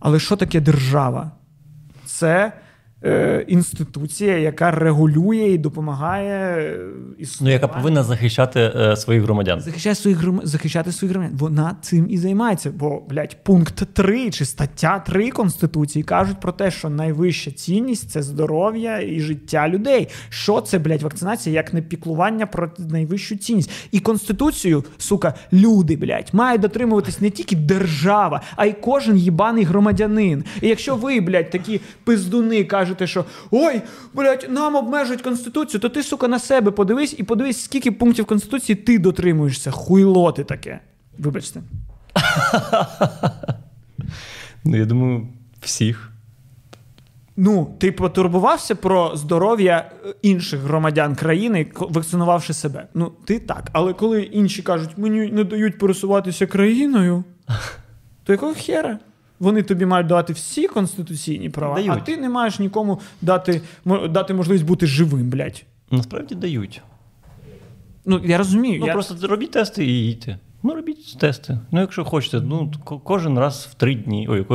[0.00, 1.30] Але що таке держава?
[2.06, 2.52] Це
[3.48, 6.76] інституція, яка регулює і допомагає
[7.18, 7.44] існувати.
[7.44, 9.60] Ну, яка повинна захищати е, своїх громадян.
[9.60, 10.40] Захищати своїх гром...
[10.42, 11.38] захищати своїх громадян.
[11.38, 12.70] Вона цим і займається.
[12.70, 18.22] Бо, блядь, пункт 3 чи стаття 3 Конституції кажуть про те, що найвища цінність це
[18.22, 20.08] здоров'я і життя людей.
[20.28, 23.70] Що це, блядь, вакцинація, як не піклування про найвищу цінність?
[23.90, 30.44] І Конституцію, сука, люди, блядь, мають дотримуватись не тільки держава, а й кожен їбаний громадянин.
[30.60, 33.82] І якщо ви, блядь, такі пиздуни кажуть, кажете, що ой,
[34.14, 38.76] блядь, нам обмежують Конституцію, то ти, сука, на себе подивись і подивись, скільки пунктів Конституції
[38.76, 39.70] ти дотримуєшся.
[39.70, 40.80] Хуйло ти таке.
[41.18, 41.62] Вибачте.
[44.64, 45.28] Ну, я думаю,
[45.60, 46.10] всіх.
[47.36, 52.86] Ну, ти потурбувався про здоров'я е, інших громадян країни, вакцинувавши себе.
[52.94, 53.70] Ну, ти так.
[53.72, 57.24] Але коли інші кажуть, мені не дають пересуватися країною,
[58.24, 58.98] то якого хера?
[59.40, 61.90] Вони тобі мають дати всі конституційні права, дають.
[61.90, 63.60] а ти не маєш нікому дати
[64.10, 65.64] дати можливість бути живим, блядь.
[65.90, 66.82] Насправді дають.
[68.04, 68.80] Ну, я розумію.
[68.80, 68.92] Ну, я...
[68.92, 70.38] просто робіть тести і їдьте.
[70.62, 71.58] Ну, робіть тести.
[71.70, 74.26] Ну, якщо хочете, ну кожен раз в три дні.
[74.30, 74.46] Ой,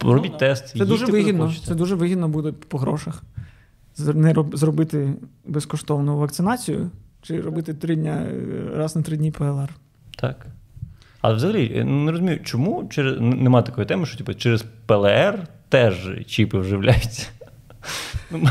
[0.00, 0.68] робіть тест.
[0.68, 1.52] Це дуже вигідно.
[1.64, 3.22] Це дуже вигідно буде по грошах.
[3.98, 5.14] Не роб, зробити
[5.46, 6.90] безкоштовну вакцинацію,
[7.22, 9.70] чи робити три дня е, раз на три дні ПЛР.
[10.18, 10.46] Так.
[11.22, 13.20] Але взагалі, я не розумію, чому через...
[13.20, 15.94] нема такої теми, що типу, через ПЛР теж
[16.26, 17.26] чіпи вживляються.
[18.30, 18.48] Ну,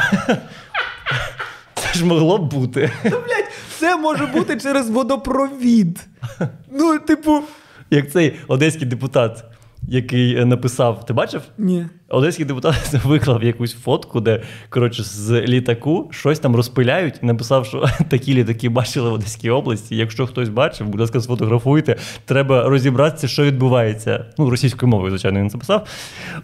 [1.73, 2.91] Це ж могло б бути.
[3.03, 6.07] Блять, це може бути через водопровід.
[6.71, 7.41] Ну, типу,
[7.89, 9.43] Як цей одеський депутат,
[9.88, 11.41] який е, написав, ти бачив?
[11.58, 11.86] ні.
[12.10, 17.86] Одеський депутат виклав якусь фотку, де коротше з літаку щось там розпиляють, і написав, що
[18.10, 19.96] такі літаки бачили в Одеській області.
[19.96, 21.96] Якщо хтось бачив, будь ласка, сфотографуйте.
[22.26, 24.26] Треба розібратися, що відбувається.
[24.38, 25.88] Ну, російською мовою, звичайно, він це писав.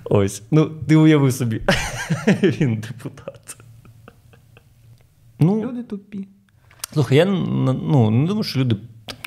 [0.04, 0.44] Ось.
[0.52, 1.62] Ну, ти уяви собі.
[2.44, 3.58] Він депутат.
[5.40, 6.28] Ну, Люди тупі.
[6.94, 8.76] слухай, я ну, не думаю, що люди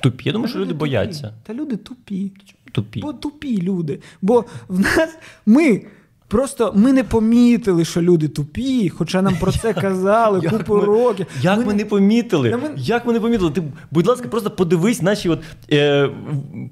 [0.03, 0.23] тупі.
[0.25, 1.33] Я думаю, що люди бояться.
[1.43, 2.31] Та люди тупі.
[2.71, 2.99] Тупі.
[2.99, 3.99] Бо тупі люди.
[4.21, 5.09] Бо в нас
[5.45, 5.81] ми.
[6.27, 10.85] Просто ми не помітили, що люди тупі, хоча нам про це казали Як купу ми-
[10.85, 11.25] років.
[11.41, 12.49] Як ми, не помітили?
[12.57, 13.51] Ми- Як ми не помітили?
[13.51, 15.39] Ти, будь ласка, просто подивись наші от,
[15.71, 16.09] е,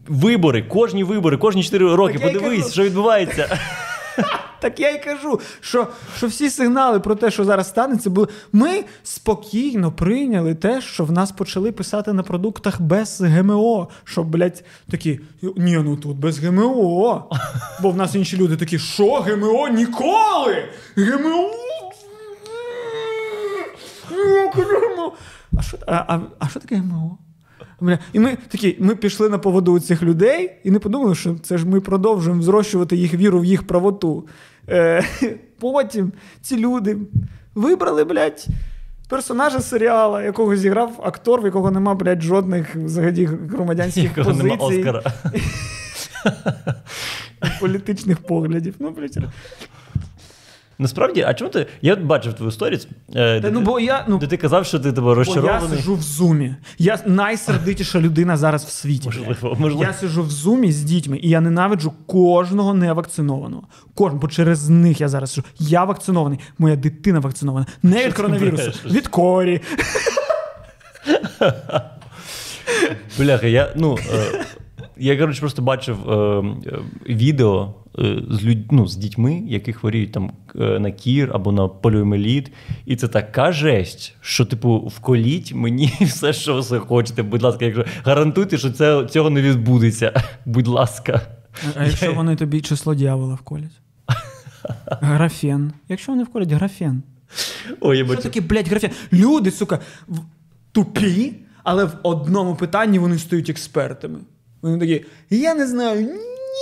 [0.07, 2.19] вибори, кожні вибори, кожні 4 роки.
[2.19, 2.71] Так подивись, кажу.
[2.73, 3.57] що відбувається.
[4.61, 8.27] Так я й кажу, що, що всі сигнали про те, що зараз станеться, були.
[8.51, 13.87] Ми спокійно прийняли те, що в нас почали писати на продуктах без ГМО.
[14.03, 17.29] Що, блядь, такі, ні, ну тут без ГМО.
[17.81, 20.65] Бо в нас інші люди такі, що ГМО ніколи?
[20.95, 21.51] ГМО.
[24.09, 25.13] ГМО?
[25.57, 27.17] А що, а, а, а що таке ГМО?
[28.13, 31.57] І ми такі, ми пішли на поводу у цих людей і не подумали, що це
[31.57, 34.27] ж ми продовжуємо зрощувати їх віру в їх правоту.
[34.69, 35.03] Е,
[35.59, 36.11] потім
[36.41, 36.97] ці люди
[37.55, 38.47] вибрали, блядь,
[39.09, 44.79] персонажа серіала, якого зіграв актор, в якого нема, блядь, жодних взагалі громадянських Якого нема позицій,
[44.79, 45.03] Оскара.
[47.59, 48.75] політичних поглядів.
[48.79, 49.17] Ну, блядь,
[50.81, 51.67] Насправді, а чому ти.
[51.81, 54.65] Я от бачив твою сторіс, е, де, ну, ти- бо я, ну, де ти казав,
[54.65, 56.55] що ти тебе бо я сижу в зумі.
[56.77, 59.05] Я найсердитіша людина зараз в світі.
[59.05, 59.83] Можливо, можливо.
[59.83, 63.63] Я сижу в зумі з дітьми, і я ненавиджу кожного невакцинованого.
[63.95, 65.47] Кожен, бо через них я зараз сижу.
[65.59, 67.65] Я вакцинований, моя дитина вакцинована.
[67.83, 69.61] Не від ти коронавірусу, від корі.
[73.17, 74.45] Бляха, я, ну, е,
[74.99, 80.11] я, коротше, просто бачив е, е, відео е, з, люд, ну, з дітьми, які хворіють
[80.11, 82.51] там е, на кір або на поліомеліт.
[82.85, 87.23] І це така жесть, що, типу, вколіть мені все, що ви захочете.
[87.23, 90.23] Будь ласка, якщо гарантуйте, що це, цього не відбудеться.
[90.45, 91.21] Будь ласка.
[91.75, 93.81] А якщо вони тобі число дьявола вколять?
[95.01, 95.73] Графен.
[95.89, 97.03] Якщо вони вколять графен.
[97.81, 98.23] Ой, я Що бачу.
[98.23, 98.91] таке, блядь, графен?
[99.13, 99.79] Люди, сука,
[100.71, 101.33] тупі,
[101.63, 104.19] але в одному питанні вони стають експертами.
[104.61, 106.17] Вони такі, я не знаю,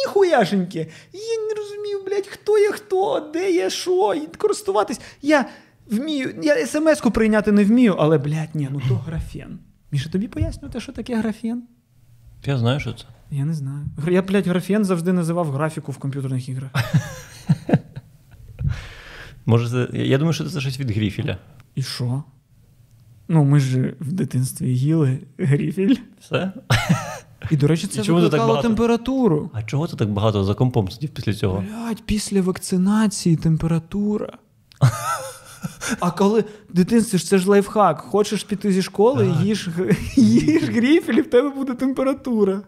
[0.06, 0.88] ніхуяшеньки.
[1.14, 5.02] Я не розумію, блядь, хто є хто, де є що, і користуватись.
[5.22, 5.46] Я
[5.90, 9.60] вмію, я смс-ку прийняти не вмію, але, блядь, ні, ну то графен.
[9.92, 11.64] Міша, тобі пояснювати, що таке графен?
[12.46, 13.06] Я знаю, що це.
[13.32, 13.86] Я не знаю.
[14.12, 16.72] Я, блядь, графен завжди називав графіку в комп'ютерних іграх.
[19.46, 19.98] Може, це.
[19.98, 21.38] Я думаю, що це щось від Гріфіля.
[21.76, 22.24] І що?
[23.28, 25.96] Ну, ми ж в дитинстві їли гріфіль.
[26.20, 26.52] Все?
[27.52, 29.50] І, до речі, це чому ти так температуру.
[29.54, 31.64] А чого ти так багато за компом сидів після цього?
[31.68, 34.34] Блядь, після вакцинації температура.
[36.00, 38.00] А коли в дитинстві ж це ж лайфхак.
[38.02, 42.62] Хочеш піти зі школи, їж, г- їж гріфель, і в тебе буде температура.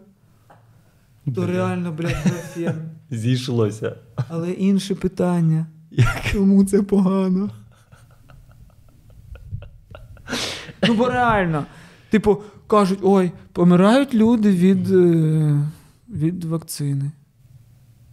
[1.34, 2.74] То реально, блядь, графен.
[3.10, 3.96] Зійшлося.
[4.28, 5.66] Але інше питання.
[6.32, 7.50] Чому це погано?
[10.88, 11.64] Ну, бо реально.
[12.10, 15.60] Типу, кажуть, ой, помирають люди від, е,
[16.08, 17.10] від вакцини.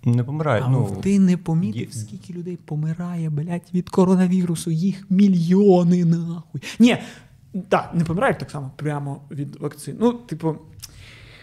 [0.03, 0.61] Не помирай.
[0.65, 4.71] А ну, ти не помітив, є- скільки людей помирає, блядь, від коронавірусу?
[4.71, 6.61] Їх мільйони нахуй.
[6.79, 6.97] Ні,
[7.69, 9.97] так, не помирають так само прямо від вакцин.
[9.99, 10.55] Ну, типу,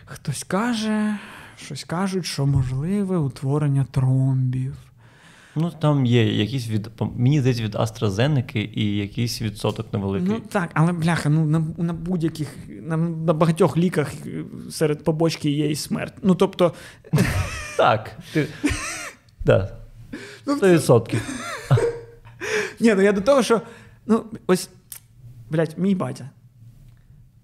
[0.05, 1.19] хтось каже,
[1.57, 4.77] щось кажуть, що можливе утворення тромбів.
[5.57, 6.91] Ну, там є якийсь від.
[7.17, 10.29] Мені здається, від AstraZeneca і якийсь відсоток невеликий.
[10.29, 12.49] Ну так, але бляха, ну на, на будь-яких,
[12.83, 16.15] на, на багатьох ліках е, серед побочки є і смерть.
[16.23, 16.73] Ну тобто,
[17.77, 18.17] Так.
[18.33, 18.47] Ти...
[19.45, 19.77] Да.
[20.47, 21.21] Ну, 100%.
[22.81, 23.61] ні, ну я до того, що
[24.07, 24.71] ну ось,
[25.51, 26.31] блядь, мій батя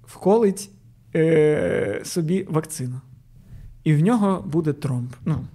[0.04, 0.70] вколить
[1.14, 3.00] е, собі вакцину,
[3.84, 5.16] і в нього буде тромб.
[5.24, 5.46] Ну,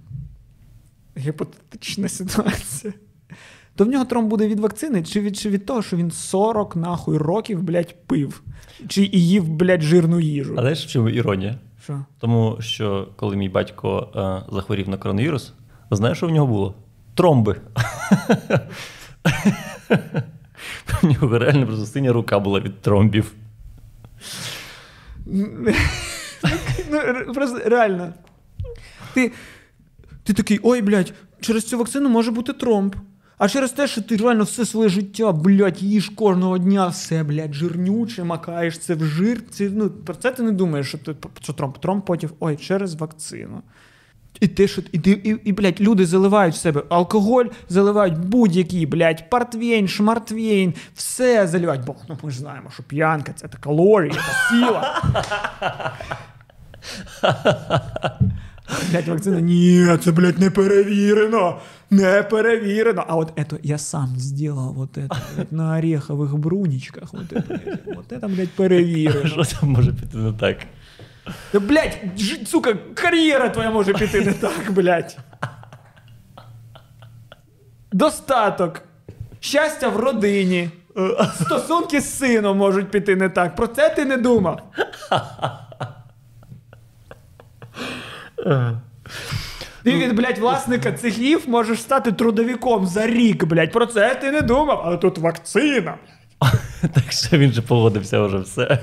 [1.16, 2.92] гіпотетична ситуація.
[3.74, 6.76] То в нього тромб буде від вакцини, чи від, чи від того, що він 40
[6.76, 8.42] нахуй років, блядь, пив,
[8.88, 10.54] чи і їв, блядь, жирну їжу.
[10.56, 11.58] А знаєш, в чому іронія?
[11.82, 12.04] Що?
[12.18, 15.52] Тому що коли мій батько е, захворів на коронавірус,
[15.90, 16.74] знаєш, що в нього було?
[17.14, 17.60] Тромби.
[21.02, 23.32] У нього реально просто синя рука була від тромбів.
[25.26, 25.72] Ну,
[27.34, 28.12] просто реально.
[29.14, 29.32] Ти
[30.26, 32.96] ти такий, ой, блядь, через цю вакцину може бути тромб.
[33.38, 37.54] А через те, що ти реально все своє життя, блядь, їш кожного дня все, блядь,
[37.54, 39.42] жирнюче, макаєш це в жир.
[39.50, 41.78] Це, ну, Про це ти не думаєш, що ти що тромб.
[41.78, 43.62] Тромб потім, ой, через вакцину.
[44.40, 49.30] І те, що і, і, і, блядь, люди заливають в себе алкоголь, заливають будь-який, блядь,
[49.30, 51.84] портвейн, шмартвейн, все заливають.
[51.84, 55.02] Бо ну, ми ж знаємо, що п'янка це калорії, це сила.
[58.91, 59.39] Блять, вакцина.
[59.41, 61.59] Ні, це, блядь, не перевірено.
[61.89, 63.05] Не перевірено.
[63.07, 67.13] А от это я сам сделал вот это, блядь, на орехових брунічках.
[67.13, 69.27] Вот это, блядь, вот это, блядь, перевірено.
[69.27, 70.57] Що там може піти не так?
[71.53, 71.97] Да, блядь,
[72.45, 75.17] сука, кар'єра твоя може піти не так, блядь.
[77.91, 78.81] Достаток.
[79.39, 80.69] Щастя в родині.
[81.41, 83.55] Стосунки з сином можуть піти не так.
[83.55, 84.61] Про це ти не думав.
[89.82, 93.72] Ти від, блядь, власника цехів можеш стати трудовиком за рік, блядь.
[93.72, 95.94] Про це ти не думав, але тут вакцина.
[96.80, 98.78] Так що він же поводився вже все.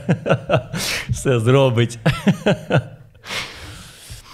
[1.10, 2.00] Все зробить.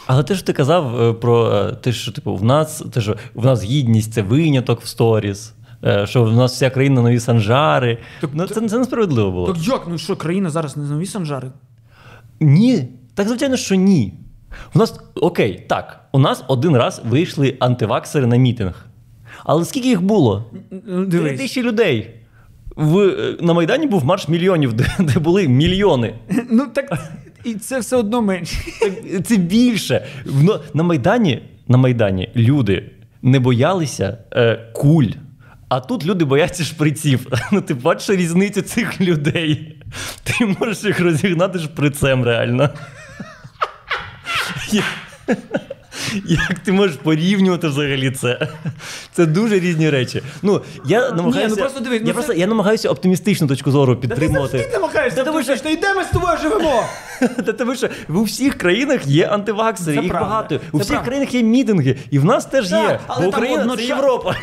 [0.08, 3.18] Але те, що ти казав е, про е, те, що типу, в нас те, що
[3.34, 7.98] в нас гідність це виняток в сторіс, е, що в нас вся країна нові санжари.
[8.22, 9.54] Так, ну, Це це несправедливо було.
[9.54, 9.82] Так як?
[9.88, 11.52] Ну що, країна зараз не нові санжари?
[12.40, 12.88] Ні.
[13.16, 14.14] Так, звичайно, що ні.
[14.76, 18.86] У нас окей, так, у нас один раз вийшли антиваксери на мітинг.
[19.44, 20.52] Але скільки їх було?
[21.12, 22.16] Три тисячі людей.
[22.76, 26.14] В, е, На Майдані був марш мільйонів, де, де були мільйони.
[26.50, 27.00] Ну так
[27.44, 28.56] і це все одно менше.
[29.26, 30.06] Це більше.
[30.74, 35.08] На Майдані на Майдані люди не боялися е, куль.
[35.70, 37.28] А тут люди бояться шприців.
[37.52, 39.76] Ну, ти бачиш різницю цих людей.
[40.24, 42.70] Ти можеш їх розігнати шприцем реально.
[46.26, 48.48] Як ти можеш порівнювати взагалі це?
[49.14, 50.24] Це дуже різні речі.
[50.42, 52.40] Ну, Я намагаюся Ні, ну просто дивись, я, ну, просто, це...
[52.40, 54.58] я намагаюся оптимістичну точку зору підтримувати.
[54.58, 56.84] Та ти намагаєшся, тому що що йдемо з тобою живемо.
[57.46, 60.60] Та тому що в усіх країнах є антиваксери, їх багато.
[60.72, 63.00] У всіх країнах є мітинги, і в нас теж є.
[63.22, 64.36] Бо Україна це Європа.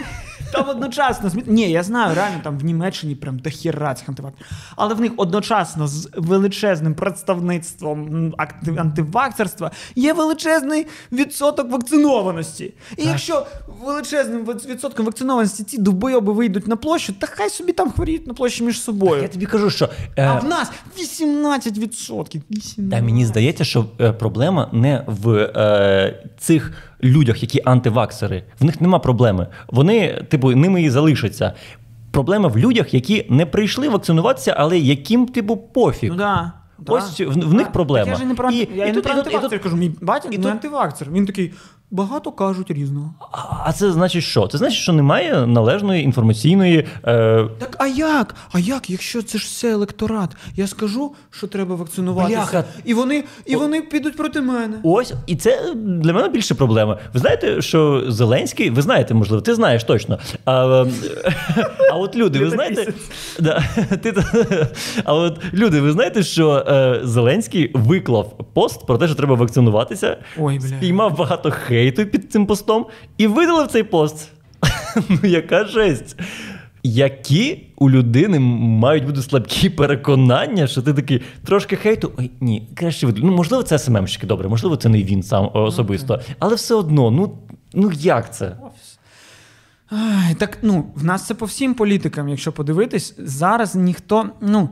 [0.53, 4.47] Там одночасно Ні, я знаю, реально там в Німеччині прям дохіра цих антиваксерів.
[4.77, 8.35] Але в них одночасно з величезним представництвом
[8.79, 12.65] антиваксерства є величезний відсоток вакцинованості.
[12.93, 13.07] І так.
[13.07, 13.47] якщо
[13.85, 18.65] величезним відсотком вакцинованості ці дубойоби вийдуть на площу, та хай собі там хворіють на площі
[18.65, 19.13] між собою.
[19.13, 20.25] Так я тобі кажу, що е...
[20.25, 21.77] а в нас 18%.
[21.77, 22.91] 18%.
[22.91, 26.73] Та мені здається, що е, проблема не в е, цих
[27.05, 28.45] людях, які антиваксери.
[28.61, 29.47] В них нема проблеми.
[29.69, 31.53] Вони, типу, ними і залишаться.
[32.11, 36.11] Проблема в людях, які не прийшли вакцинуватися, але яким, типу, пофіг.
[36.11, 36.53] Ну да.
[36.87, 38.11] Ось в, в них проблема.
[38.11, 41.11] Я ж не про, і, я і, не про антивакцер кажу, мій батя не антивакцер.
[41.11, 41.53] Він такий,
[41.91, 43.15] Багато кажуть різного.
[43.65, 44.47] А, це значить що?
[44.47, 46.87] Це значить, що немає належної інформаційної.
[47.05, 47.49] Е...
[47.59, 48.35] Так а як?
[48.53, 50.31] А як, якщо це ж все електорат?
[50.57, 52.65] Я скажу, що треба вакцинуватися, Бляха.
[52.85, 54.77] і вони і вони підуть проти мене.
[54.83, 56.99] Ось, і це для мене більше проблема.
[57.15, 60.19] Ви знаєте, що Зеленський, ви знаєте, можливо, ти знаєш точно.
[60.45, 60.93] А ем,
[61.93, 62.93] а от люди, ви знаєте,
[63.41, 63.65] да,
[64.03, 64.15] ти,
[65.05, 70.17] а от люди, ви знаєте, що е, Зеленський виклав пост про те, що треба вакцинуватися,
[70.39, 70.69] Ой, бля.
[70.69, 72.87] спіймав багато хейту хейту під цим постом
[73.19, 74.31] і видалив цей пост.
[75.09, 76.17] Ну, яка жесть.
[76.83, 82.13] Які у людини мають бути слабкі переконання, що ти такий трошки хейту.
[82.19, 83.25] Ой, ні, краще видалю.
[83.25, 86.21] Ну, можливо, це СММщики, добре, можливо, це не він сам особисто.
[86.39, 87.39] Але все одно, ну
[87.75, 88.57] ну як це?
[89.91, 94.31] Ай, Так ну, в нас це по всім політикам, якщо подивитись, зараз ніхто.
[94.41, 94.69] Ну,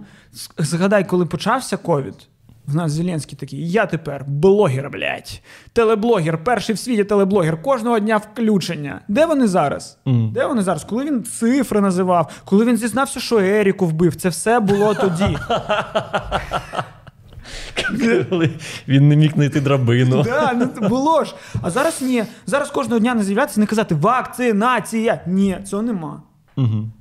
[0.59, 2.29] згадай, коли почався ковід.
[2.67, 5.43] В нас Зеленський такий, я тепер блогер, блядь.
[5.73, 9.01] Телеблогер, перший в світі телеблогер, кожного дня включення.
[9.09, 9.99] Де вони зараз?
[10.07, 10.33] Mm.
[10.33, 10.85] Де вони зараз?
[10.85, 15.39] Коли він цифри називав, коли він зізнався, що Еріку вбив, це все було тоді.
[18.89, 20.23] Він не міг знайти драбину.
[20.23, 21.35] Да, ну було ж.
[21.63, 22.25] А зараз ні.
[22.47, 25.21] Зараз кожного дня не з'являтися, не казати вакцинація.
[25.27, 26.23] Ні, цього нема.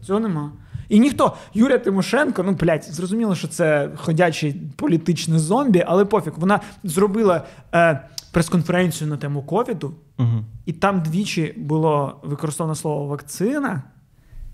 [0.06, 0.52] Цього нема.
[0.90, 6.60] І ніхто, Юрія Тимошенко, ну блядь, зрозуміло, що це ходячий політичний зомбі, але пофіг, вона
[6.84, 10.44] зробила е, прес-конференцію на тему ковіду, угу.
[10.66, 13.84] і там двічі було використовано слово вакцина,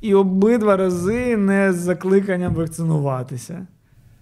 [0.01, 3.67] і обидва рази не з закликанням вакцинуватися.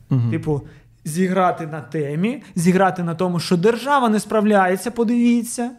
[0.10, 0.32] Угу.
[0.32, 0.62] Типу,
[1.06, 5.72] зіграти на темі, зіграти на тому, що держава не справляється, подивіться.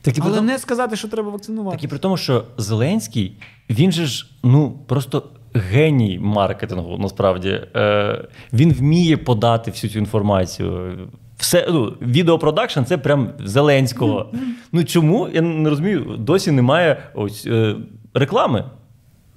[0.00, 1.76] Так і Але тому- не сказати, що треба вакцинувати.
[1.76, 3.38] Так і при тому, що Зеленський,
[3.70, 7.60] він же ж ну просто геній маркетингу, насправді.
[7.76, 10.98] Е, він вміє подати всю цю інформацію.
[11.36, 14.32] Все, ну, відеопродакшн це прям Зеленського.
[14.72, 15.28] Ну чому?
[15.32, 17.76] Я не розумію, досі немає ось е,
[18.14, 18.64] реклами.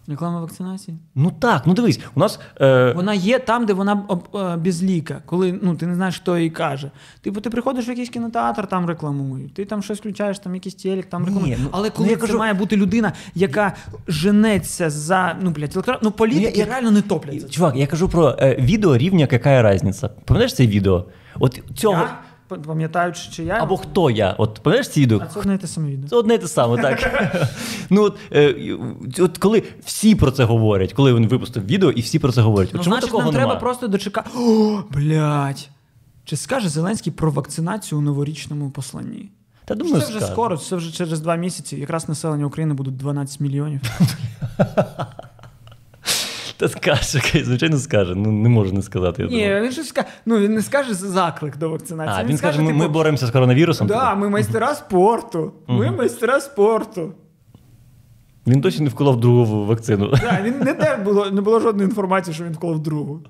[0.07, 0.97] Реклама вакцинації.
[1.15, 2.39] Ну так, ну дивись, у нас.
[2.61, 6.37] Е, Вона є там, де вона об- е, безліка, коли ну, ти не знаєш, хто
[6.37, 6.91] її каже.
[7.21, 11.05] Типу, ти приходиш в якийсь кінотеатр, там рекламують, ти там щось включаєш, там якийсь телек,
[11.05, 11.59] там Ні, рекламують.
[11.63, 13.75] ну, Але ну, коли я це кажу- має бути людина, яка
[14.07, 15.99] женеться за ну, блядь, електро...
[16.03, 17.49] ну політики Ну, я- я- реально не топляться.
[17.49, 20.07] Чувак, я кажу про е, відео рівня яка різниця.
[20.07, 21.05] Пам'ятаєш це відео?
[21.39, 21.93] От цього.
[22.01, 22.17] Я,
[22.47, 24.35] пам'ятаючи, чи я, Або хто я?
[24.37, 25.19] От пам'ятаєш це відео?
[25.23, 26.09] а це одне і те саме відео.
[26.09, 27.27] Це одне і те саме, так.
[27.89, 28.77] ну, от, е,
[29.19, 32.69] от коли всі про це говорять, коли він випустив відео, і всі про це говорять.
[32.73, 33.45] Ну, чому значить, такого нам нема?
[33.45, 34.29] треба просто дочекати.
[34.37, 35.69] О, блядь.
[36.25, 39.29] Чи скаже Зеленський про вакцинацію у новорічному посланні?
[39.65, 40.31] Та думаю, це вже скаже.
[40.31, 41.75] скоро, це вже через два місяці.
[41.77, 43.81] Якраз населення України буде 12 мільйонів.
[46.57, 48.15] Та скаже, звичайно скаже.
[48.15, 49.21] Ну не можу не сказати.
[49.23, 49.63] Я Ні, думаю.
[49.63, 50.07] він щось скаже.
[50.25, 52.17] Ну він не скаже заклик до вакцинації.
[52.19, 53.87] А, він скаже, ми, ми боремося з коронавірусом.
[53.87, 55.51] Да, ми майстера спорту.
[55.67, 57.13] Ми майстера спорту.
[58.47, 60.11] Він досі не вколов другу вакцину.
[60.21, 63.21] Да, він не те було, не було жодної інформації, що він вколов другу.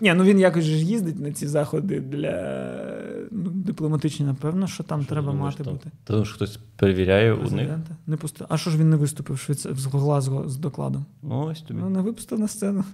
[0.00, 2.64] Ні, ну він якось же ж їздить на ці заходи для
[3.30, 5.72] ну, дипломатичні, напевно, що там треба Думаєш, мати там?
[5.72, 5.90] бути.
[6.04, 7.68] Та Тому що хтось перевіряє у них.
[8.06, 8.44] Не пусти...
[8.48, 9.66] А що ж він не виступив Швейц...
[9.66, 11.04] в Глазго з докладом?
[11.22, 11.80] Ну, ось тобі.
[11.82, 12.84] Ну, не випустив на сцену.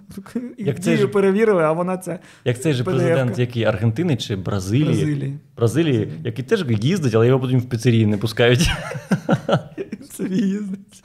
[0.57, 4.85] Як дію ж- перевірили, а вона це Як цей же президент, який Аргентини чи Бразилії.
[4.85, 5.37] Бразилії.
[5.57, 8.71] Бразилії, який теж їздить, але його потім в піцерії не пускають.
[10.17, 11.03] Собі їздить.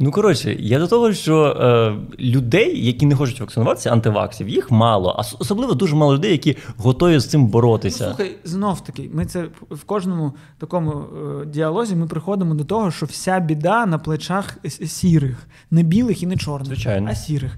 [0.00, 5.16] Ну, коротше, я до того, що е, людей, які не хочуть вакцинуватися, антиваксів, їх мало,
[5.18, 8.04] а особливо дуже мало людей, які готові з цим боротися.
[8.08, 12.90] Ну, слухай, знов таки, ми це в кожному такому е, діалозі ми приходимо до того,
[12.90, 17.08] що вся біда на плечах сірих, не білих і не чорних, Звичайно.
[17.10, 17.56] а сірих.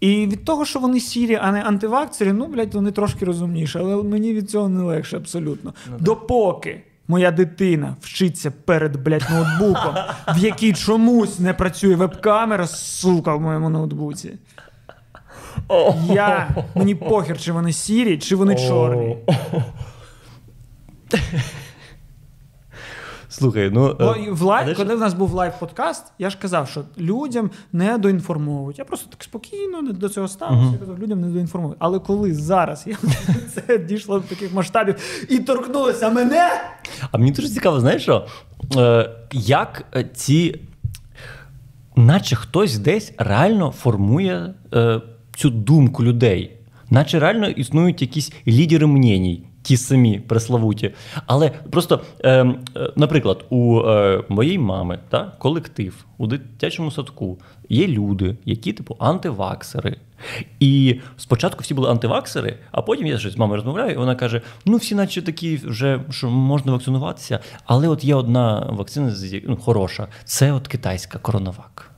[0.00, 4.02] І від того, що вони сірі, а не антивакцери, ну, блядь, вони трошки розумніші, але
[4.02, 5.74] мені від цього не легше абсолютно.
[5.98, 9.94] Допоки моя дитина вчиться перед блядь, ноутбуком,
[10.28, 14.32] в якій чомусь не працює веб-камера, сука, в моєму ноутбуці.
[16.12, 19.16] Я мені похер, чи вони сірі, чи вони чорні.
[23.32, 23.96] Слухай, ну.
[24.00, 27.50] Бо е, в live, але коли в нас був live-подкаст, я ж казав, що людям
[27.72, 28.78] не доінформовують.
[28.78, 30.72] Я просто так спокійно до цього ставився.
[30.72, 31.78] Я казав, людям не доінформовують.
[31.80, 32.96] Але коли зараз я,
[33.54, 34.94] це дійшло до таких масштабів
[35.28, 36.50] і торкнулося мене,
[37.10, 38.26] А мені дуже цікаво, знаєш що?
[38.76, 40.60] Е, як е, ці.
[41.96, 45.00] Наче хтось десь реально формує е,
[45.36, 46.56] цю думку людей.
[46.90, 50.94] Наче реально існують якісь лідери мнений, ті самі преславуті.
[51.26, 52.56] Але просто, е, е,
[52.96, 57.38] наприклад, у е, моєї мами та, колектив у дитячому садку
[57.68, 59.96] є люди, які, типу, антиваксери.
[60.60, 64.40] І спочатку всі були антиваксери, а потім я щось з мамою розмовляю, і вона каже:
[64.66, 69.14] ну, всі, наче такі, вже що можна вакцинуватися, але от є одна вакцина
[69.46, 71.90] ну, хороша, це от китайська коронавак.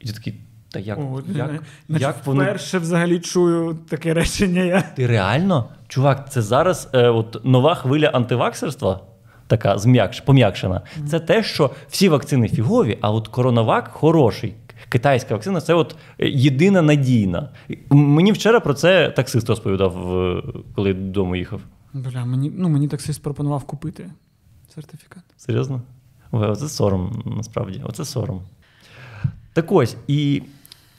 [0.00, 0.34] І ти такий,
[0.74, 1.50] та як, О, як,
[1.88, 4.62] значить, як вони вперше взагалі чую таке речення.
[4.62, 4.82] Я.
[4.82, 5.68] ти реально?
[5.88, 9.00] Чувак, це зараз е, от нова хвиля антиваксерства,
[9.46, 10.80] така зм'якш, пом'якшена.
[11.08, 14.54] Це те, що всі вакцини фігові, а от коронавак хороший.
[14.88, 17.48] Китайська вакцина це от е, єдина надійна.
[17.90, 19.92] Мені вчора про це таксист розповідав,
[20.74, 21.60] коли додому їхав.
[21.92, 24.10] Бля, мені, ну, мені таксист пропонував купити
[24.74, 25.22] сертифікат.
[25.36, 25.82] Серйозно?
[26.30, 27.82] Оце сором, насправді.
[27.84, 28.40] Оце сором.
[29.54, 30.42] Так ось, і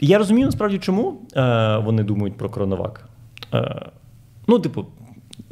[0.02, 3.10] я розумію насправді, чому е, вони думають про коронавак.
[3.54, 3.86] Е,
[4.48, 4.86] ну, типу,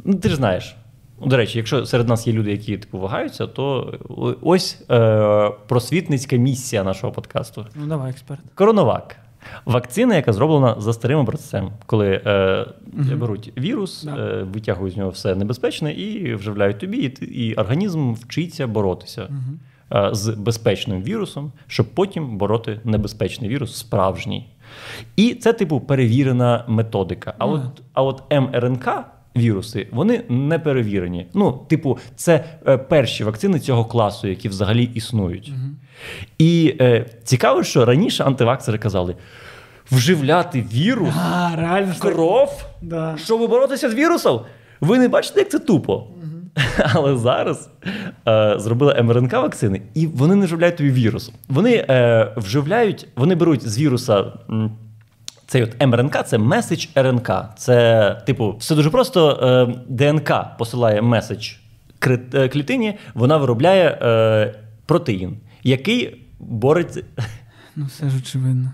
[0.04, 0.76] ну, ти ж знаєш.
[1.26, 3.94] До речі, якщо серед нас є люди, які типу вагаються, то
[4.42, 7.66] ось е, просвітницька місія нашого подкасту.
[7.74, 8.40] Ну, давай, експерт.
[8.54, 9.16] Коронавак.
[9.64, 12.66] Вакцина, яка зроблена за старим образцем, коли е,
[13.16, 14.16] беруть вірус, Да.
[14.16, 19.30] е, витягують з нього все небезпечне і вживляють тобі, і, і організм вчиться боротися е,
[20.12, 24.48] з безпечним вірусом, щоб потім бороти небезпечний вірус справжній.
[25.16, 27.34] І це, типу, перевірена методика.
[27.38, 27.60] А, от,
[27.92, 28.88] а от МРНК.
[29.36, 31.26] Віруси вони не перевірені.
[31.34, 35.52] Ну, типу, це е, перші вакцини цього класу, які взагалі існують.
[36.38, 39.16] І е, цікаво, що раніше антиваксери казали:
[39.90, 41.92] вживляти вірус А, реально.
[41.96, 43.16] в кров, Да.
[43.24, 44.40] щоб боротися з вірусом.
[44.80, 46.06] Ви не бачите, як це тупо.
[46.92, 47.70] Але зараз
[48.28, 51.32] е, зробили МРНК вакцини, і вони не вживляють тобі вірус.
[51.48, 54.24] Вони е, вживляють, вони беруть з віруса.
[55.46, 57.30] Цей от МРНК це меседж РНК.
[57.56, 59.30] Це, типу, все дуже просто.
[59.30, 61.52] Е, ДНК посилає меседж
[62.52, 64.54] клітині вона виробляє е,
[64.86, 67.02] протеїн, який бореться.
[67.76, 68.72] Ну, все ж очевидно.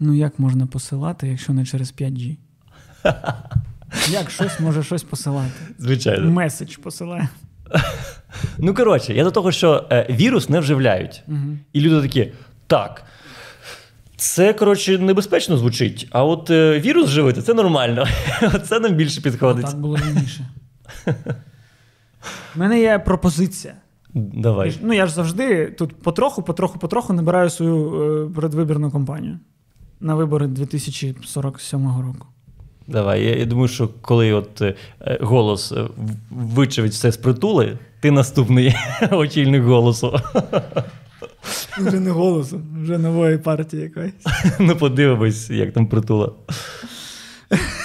[0.00, 2.36] Ну, як можна посилати, якщо не через 5G?
[4.10, 5.50] Як щось може щось посилати?
[5.78, 6.30] Звичайно.
[6.30, 7.28] Меседж посилає.
[8.58, 11.22] Ну, коротше, я до того, що е, вірус не вживляють.
[11.28, 11.58] Угу.
[11.72, 12.32] І люди такі,
[12.66, 13.04] так.
[14.16, 18.06] Це, коротше, небезпечно звучить, а от е, вірус живити це нормально.
[18.68, 19.66] Це нам більше підходить.
[19.66, 20.48] Так було раніше.
[22.56, 23.74] У мене є пропозиція.
[24.14, 24.78] Давай.
[24.82, 29.38] Ну, я ж завжди тут потроху, потроху, потроху набираю свою е, передвибірну кампанію
[30.00, 32.26] на вибори 2047 року.
[32.92, 33.24] Давай.
[33.24, 34.74] Я, я думаю, що коли от е,
[35.20, 35.84] голос е,
[36.30, 38.74] вичавить все з притули, ти наступний
[39.10, 40.20] очільник голосу.
[41.78, 44.14] Вже не голосу, вже нової партії якоїсь.
[44.58, 46.32] ну, подивимось, як там притула.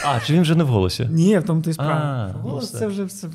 [0.06, 1.08] А, чи він вже не в голосі?
[1.12, 2.32] Ні, в тому ти справа.
[2.36, 3.28] ну Голос це вже все.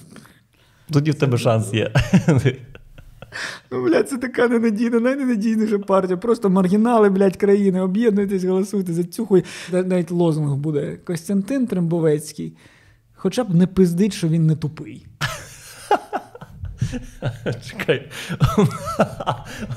[0.91, 1.91] Тоді в тебе шанс є.
[3.71, 6.17] Ну, блядь, це така ненадійна, найненадійніша партія.
[6.17, 7.81] Просто маргінали, блядь, країни.
[7.81, 9.45] Об'єднуйтесь, голосуйте за цю хуй.
[9.73, 12.57] Навіть лозунг буде Костянтин Трембовецький.
[13.15, 15.07] Хоча б не пиздить, що він не тупий.
[17.71, 18.09] Чекай.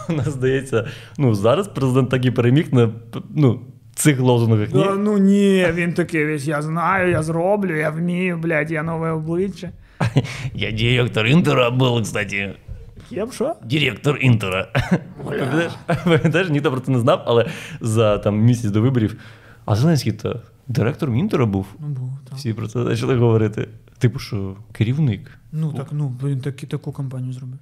[0.10, 0.88] У нас здається,
[1.18, 2.94] ну зараз президент так і переміг на
[3.36, 3.62] ну,
[3.96, 4.74] цих лозунгах.
[4.74, 4.84] Ні?
[4.84, 9.12] Да, ну ні, він такий весь, я знаю, я зроблю, я вмію, блядь, я нове
[9.12, 9.72] обличчя.
[10.54, 12.56] Я директор Інтера був, кстати.
[13.10, 13.56] Я б що?
[13.64, 14.68] Директор Інтера.
[16.04, 17.50] Пам'ятаєш, ніхто про це не знав, але
[17.82, 19.20] за там, місяць до виборів.
[19.66, 21.68] А Зеленський то директором Інтера був.
[21.80, 22.38] Ну, був, так.
[22.38, 23.70] Всі про це почали говорити.
[23.98, 25.40] Типу, що керівник.
[25.52, 27.60] Ну так, ну, він таки, таку кампанію зробив.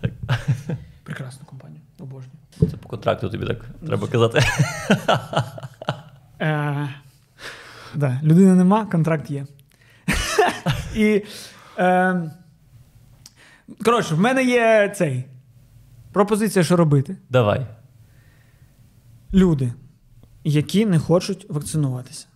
[0.00, 0.10] Так.
[1.02, 2.36] Прекрасну кампанію, обожнюю.
[2.60, 4.40] Це по контракту тобі так треба казати.
[6.40, 6.88] Е,
[8.22, 9.46] людини нема, контракт є.
[10.96, 11.22] І,
[11.78, 12.30] е,
[13.84, 15.24] коротше, в мене є цей.
[16.12, 17.16] Пропозиція, що робити.
[17.30, 17.66] Давай.
[19.34, 19.72] Люди,
[20.44, 22.26] які не хочуть вакцинуватися.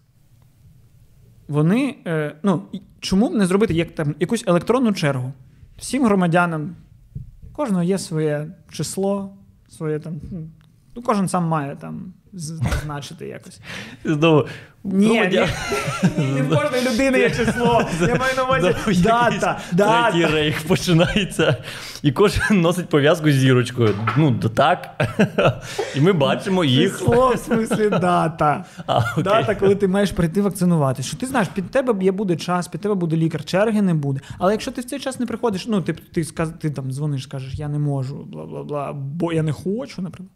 [1.49, 1.97] Вони.
[2.07, 2.63] Е, ну,
[3.01, 5.33] чому б не зробити як, там, якусь електронну чергу?
[5.79, 6.77] Всім громадянам,
[7.53, 9.37] кожного є своє число,
[9.69, 10.21] своє там.
[10.95, 13.61] Ну, кожен сам має там зазначити якось.
[14.05, 14.47] Знову.
[14.85, 15.49] Ні, ні, громадян-
[16.19, 17.83] ні, ні, в кожної людини є число.
[18.01, 21.57] Я маю на увазі дата, Третій рейх починається,
[22.03, 23.95] і кожен носить пов'язку з зірочкою.
[24.17, 25.03] Ну, так.
[25.97, 26.99] І ми бачимо їх.
[26.99, 28.65] Число, в смислі дата.
[28.87, 29.25] А, окей.
[29.25, 31.03] Дата, коли ти маєш прийти вакцинувати.
[31.03, 34.21] Що ти знаєш, під тебе є буде час, під тебе буде лікар, черги не буде.
[34.39, 37.23] Але якщо ти в цей час не приходиш, ну ти, ти, сказ, ти там дзвониш,
[37.23, 40.31] скажеш, я не можу, бла бла бла, бо я не хочу, наприклад,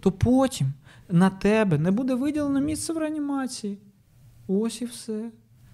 [0.00, 0.72] то потім
[1.12, 3.78] на тебе не буде виділено місце в реанімації.
[4.48, 5.30] Ось і все.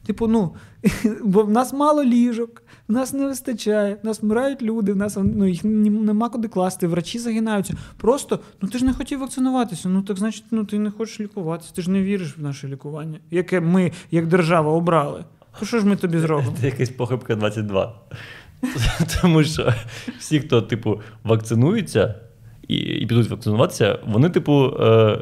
[0.06, 0.54] Типу, ну,
[1.24, 5.18] бо в нас мало ліжок, в нас не вистачає, в нас вмирають люди, в нас
[5.22, 7.74] ну, їх нема куди класти, врачі загинаються.
[7.96, 9.88] Просто ну ти ж не хотів вакцинуватися.
[9.88, 13.18] Ну так значить, ну ти не хочеш лікуватися, ти ж не віриш в наше лікування,
[13.30, 15.24] яке ми, як держава, обрали.
[15.60, 16.56] То що ж ми тобі зробимо?
[16.60, 18.00] Це якась похибка 22.
[19.22, 19.72] Тому що
[20.18, 22.14] всі, хто, типу, вакцинуються
[22.68, 25.18] і, і підуть вакцинуватися, вони, типу, е,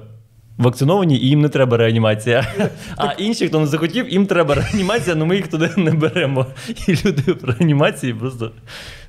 [0.58, 2.46] вакциновані і їм не треба реанімація.
[2.96, 6.46] А інші, хто не захотів, їм треба реанімація, але ми їх туди не беремо.
[6.88, 8.52] І люди в реанімації просто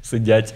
[0.02, 0.54] сидять.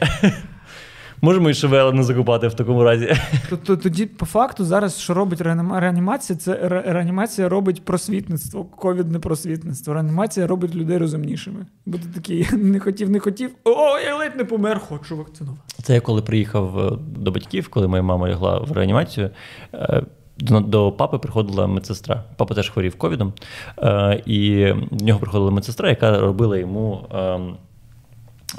[1.21, 3.13] Можемо і ШВЛ не закупати в такому разі.
[3.49, 6.55] Тобто тоді, по факту, зараз що робить реанімація, це
[6.85, 9.93] реанімація робить просвітництво, ковідне просвітництво.
[9.93, 11.65] Реанімація робить людей розумнішими.
[11.85, 13.51] Бо ти такий не хотів, не хотів.
[13.63, 15.61] О, я ледь не помер, хочу вакцинувати.
[15.83, 19.29] Це я коли приїхав е, до батьків, коли моя мама лягла в реанімацію.
[19.73, 20.03] е,
[20.37, 22.23] До, до папи приходила медсестра.
[22.37, 23.33] Папа теж хворів ковідом,
[23.77, 27.39] е, і до нього приходила медсестра, яка робила йому е,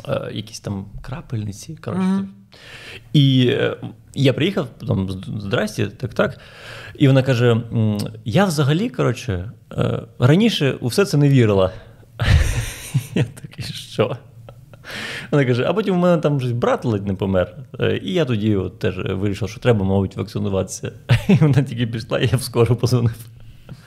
[0.08, 1.76] е, якісь там крапельниці.
[1.84, 2.02] Коротше.
[2.02, 2.28] Мгм.
[3.12, 3.76] І е,
[4.14, 6.38] я приїхав, там, здрасті, так, так.
[6.98, 7.56] І вона каже:
[8.24, 11.72] я взагалі, коротше, е, раніше у все це не вірила.
[13.14, 14.16] Я такий, що?
[15.30, 17.56] Вона каже, а потім у мене там брат ледь не помер.
[17.80, 20.92] Е, І я тоді от теж вирішив, що треба, мабуть, вакцинуватися.
[21.28, 23.16] І вона тільки пішла, і я в скору позвонив.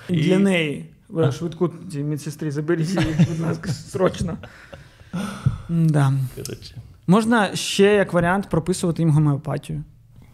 [0.10, 0.86] І для неї.
[1.10, 4.38] Ви Швидку медсестрі заберіть її, будь ласка, срочно.
[5.70, 6.14] Да.
[6.36, 6.76] Коротше.
[7.08, 9.84] Можна ще як варіант прописувати їм гомеопатію.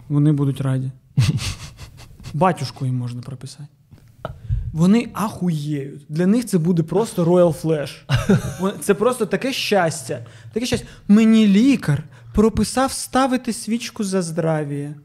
[0.10, 0.92] Вони будуть раді.
[2.34, 3.68] Батюшку їм можна прописати.
[4.74, 6.06] Вони ахуєють.
[6.10, 8.80] Для них це буде просто Royal Flash.
[8.80, 10.26] Це просто таке щастя.
[10.54, 10.88] Таке щастя.
[11.08, 12.04] Мені лікар
[12.34, 14.96] прописав ставити свічку за здравіє.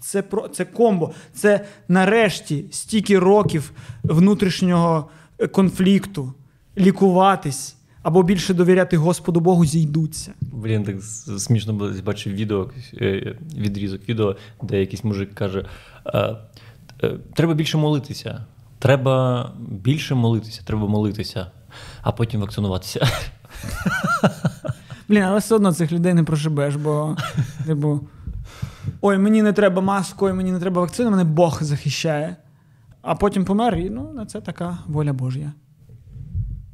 [0.00, 1.12] Це, про, це комбо.
[1.34, 6.34] Це нарешті стільки років внутрішнього е, конфлікту.
[6.78, 10.32] Лікуватись, або більше довіряти Господу Богу зійдуться.
[10.40, 11.02] Блін, так
[11.38, 12.70] смішно було бачив відео,
[13.00, 15.64] е, відрізок відео, де якийсь мужик каже:
[16.06, 16.36] «Е,
[17.02, 18.44] е, треба більше молитися.
[18.78, 21.50] Треба більше молитися, треба молитися,
[22.02, 23.06] а потім вакцинуватися.
[25.08, 27.16] Блін, але все одно цих людей не прошибеш, бо,
[27.66, 28.00] типу,
[29.00, 32.36] ой, мені не треба маску, ой, мені не треба вакцину, мене Бог захищає.
[33.02, 35.52] А потім помер, і ну, на це така воля Божя.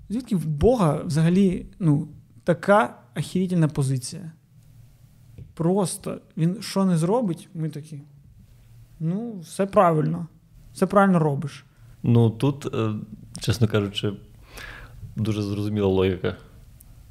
[0.08, 2.08] Звідки в Бога взагалі ну,
[2.44, 4.32] така ахірітельна позиція?
[5.54, 8.00] Просто він що не зробить, ми такі.
[9.00, 10.26] Ну, все правильно.
[10.72, 11.64] Все правильно робиш.
[12.02, 12.90] Ну тут, е,
[13.40, 14.12] чесно кажучи,
[15.16, 16.36] дуже зрозуміла логіка.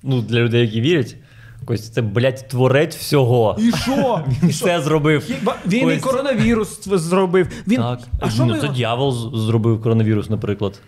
[0.03, 1.17] Ну, Для людей, які вірять,
[1.65, 3.57] Костя, це, блядь, творець всього.
[3.59, 4.25] І що?
[4.27, 5.29] Він І все зробив.
[5.67, 7.63] Він і коронавірус зробив.
[7.67, 7.77] Він...
[7.77, 7.99] Так.
[8.19, 8.59] А що ну, ми...
[8.59, 10.81] Це дьявол зробив коронавірус, наприклад.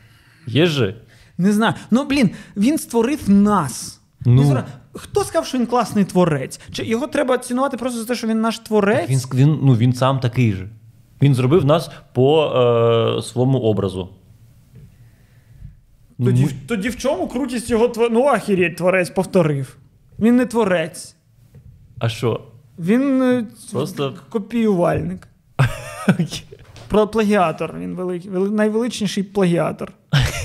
[0.47, 0.95] Є же?
[1.38, 1.74] Не знаю.
[1.92, 4.02] Ну, блін, він створив нас.
[4.26, 4.64] Ну.
[4.94, 6.60] Хто сказав, що він класний творець?
[6.72, 9.10] Чи його треба цінувати просто за те, що він наш творець?
[9.10, 10.70] Він, він, ну, він сам такий же.
[11.22, 14.10] Він зробив нас по е, своєму образу.
[16.18, 18.14] Ну, Тоді, ми- в- тоді в чому крутість його творець?
[18.14, 19.76] Ну, ахірєть, творець повторив.
[20.20, 21.16] Він не творець.
[22.00, 22.42] А що?
[22.80, 25.28] Він е, Просто- копіювальник.
[26.88, 27.76] Про плагіатор.
[27.80, 29.92] Він великий, найвеличніший плагіатор.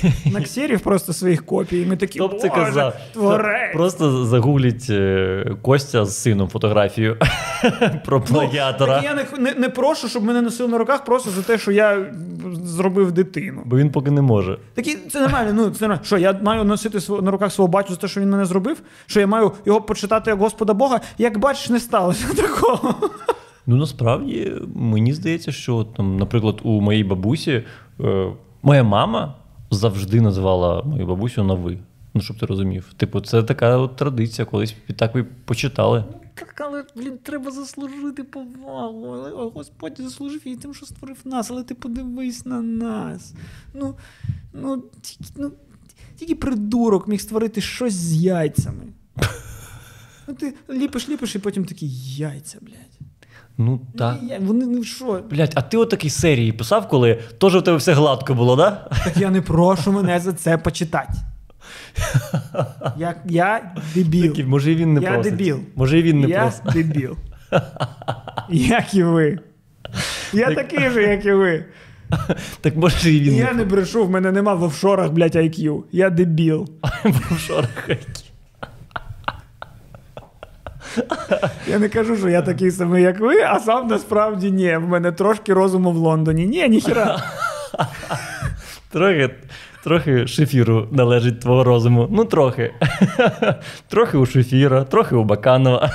[0.31, 1.81] Наксірів просто своїх копій.
[1.81, 2.93] і Ми такі, «Боже, казав?
[3.13, 3.73] творець.
[3.73, 7.17] Просто загугліть е, Костя з сином фотографію
[8.05, 8.97] про плагіатора.
[8.97, 11.71] Ну, я не, не, не прошу, щоб мене носили на руках просто за те, що
[11.71, 12.05] я
[12.63, 13.61] зробив дитину.
[13.65, 14.57] Бо він поки не може.
[14.73, 15.51] Такі, це нормально.
[15.53, 16.03] Ну, це нормально.
[16.05, 18.81] Що, я маю носити на руках свого батю за те, що він мене зробив?
[19.05, 21.01] Що я маю його почитати як Господа Бога?
[21.17, 22.95] Як бачиш, не сталося такого.
[23.67, 27.63] Ну насправді мені здається, що там, наприклад, у моїй бабусі
[28.01, 28.27] е,
[28.63, 29.35] моя мама
[29.71, 31.77] завжди називала мою бабусю на ви.
[32.13, 32.93] Ну, щоб ти розумів.
[32.97, 36.03] Типу, це така от традиція, колись так ви почитали.
[36.33, 39.51] Так, але, блін, треба заслужити повагу.
[39.55, 43.33] Господь заслужив їй тим, що створив нас, але ти подивись на нас.
[43.73, 43.95] Ну,
[44.53, 45.51] ну, тільки, ну,
[46.15, 48.83] тільки придурок міг створити щось з яйцями.
[50.27, 52.90] Ну, ти ліпиш, ліпиш, і потім такі яйця, блядь.
[53.57, 54.17] Ну так.
[54.29, 55.23] Я- Вони ну що?
[55.31, 58.71] Блять, а ти от серії писав, коли теж у тебе все гладко було, да?
[59.03, 61.13] Так я не прошу мене за це почитати.
[62.97, 64.27] Я, я дебіл.
[64.27, 65.35] Такі, може і він не Я просить.
[65.35, 65.59] дебіл.
[65.75, 66.63] Може і він не я просить.
[66.73, 67.17] дебіл.
[68.49, 69.39] Як і ви.
[70.33, 71.65] Я такий же, як і ви.
[72.61, 75.83] Так може і він Я не брешу, в мене нема в офшорах, блядь, IQ.
[75.91, 76.69] Я дебіл.
[77.03, 77.89] в офшорах.
[81.67, 84.77] Я не кажу, що я такий самий, як ви, а сам насправді ні.
[84.77, 86.47] В мене трошки розуму в Лондоні.
[86.47, 87.23] Ні, ніхіра.
[88.91, 89.29] Трохи,
[89.83, 92.07] трохи шефіру належить твого розуму.
[92.11, 92.73] Ну, трохи.
[93.87, 95.91] Трохи у шефіра, трохи у Баканова.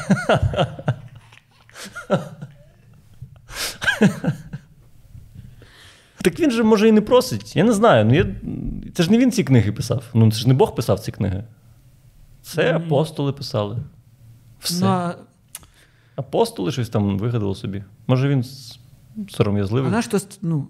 [6.22, 7.57] Так він же може і не просить.
[7.57, 8.05] Я не знаю.
[8.05, 8.26] Ну, я...
[8.94, 10.05] Це ж не він ці книги писав.
[10.14, 11.44] Ну, це ж не Бог писав ці книги.
[12.42, 13.78] Це апостоли писали.
[14.61, 14.84] Все.
[14.84, 15.14] На...
[16.16, 17.84] Апостоли щось там вигадали собі.
[18.07, 18.44] Може він
[19.16, 19.88] а сором'язливий.
[19.88, 20.68] знаєш, то, ну,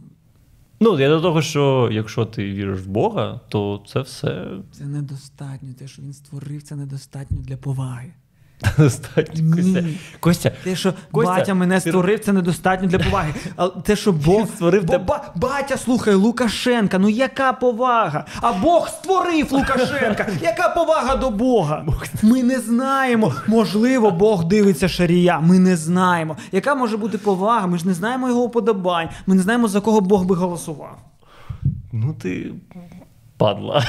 [0.80, 5.68] Ну, я до того, що якщо ти віриш в Бога, то це все це недостатньо.
[5.78, 8.12] Те, що він створив, це недостатньо для поваги.
[8.78, 9.54] достатньо.
[9.56, 9.82] Костя,
[10.20, 13.34] Костя, Те, що Костя, батя мене ти- створив, це недостатньо для поваги.
[13.56, 18.24] А те, що Бог створив бо, ба- батя, слухай, Лукашенка, ну яка повага?
[18.40, 20.26] А Бог створив Лукашенка.
[20.42, 21.84] Яка повага до Бога?
[22.22, 23.32] Ми не знаємо.
[23.46, 25.40] Можливо, Бог дивиться шарія.
[25.40, 26.36] Ми не знаємо.
[26.52, 27.66] Яка може бути повага?
[27.66, 29.08] Ми ж не знаємо його уподобань.
[29.26, 30.98] Ми не знаємо, за кого Бог би голосував.
[31.92, 32.52] ну ти
[33.36, 33.84] падла.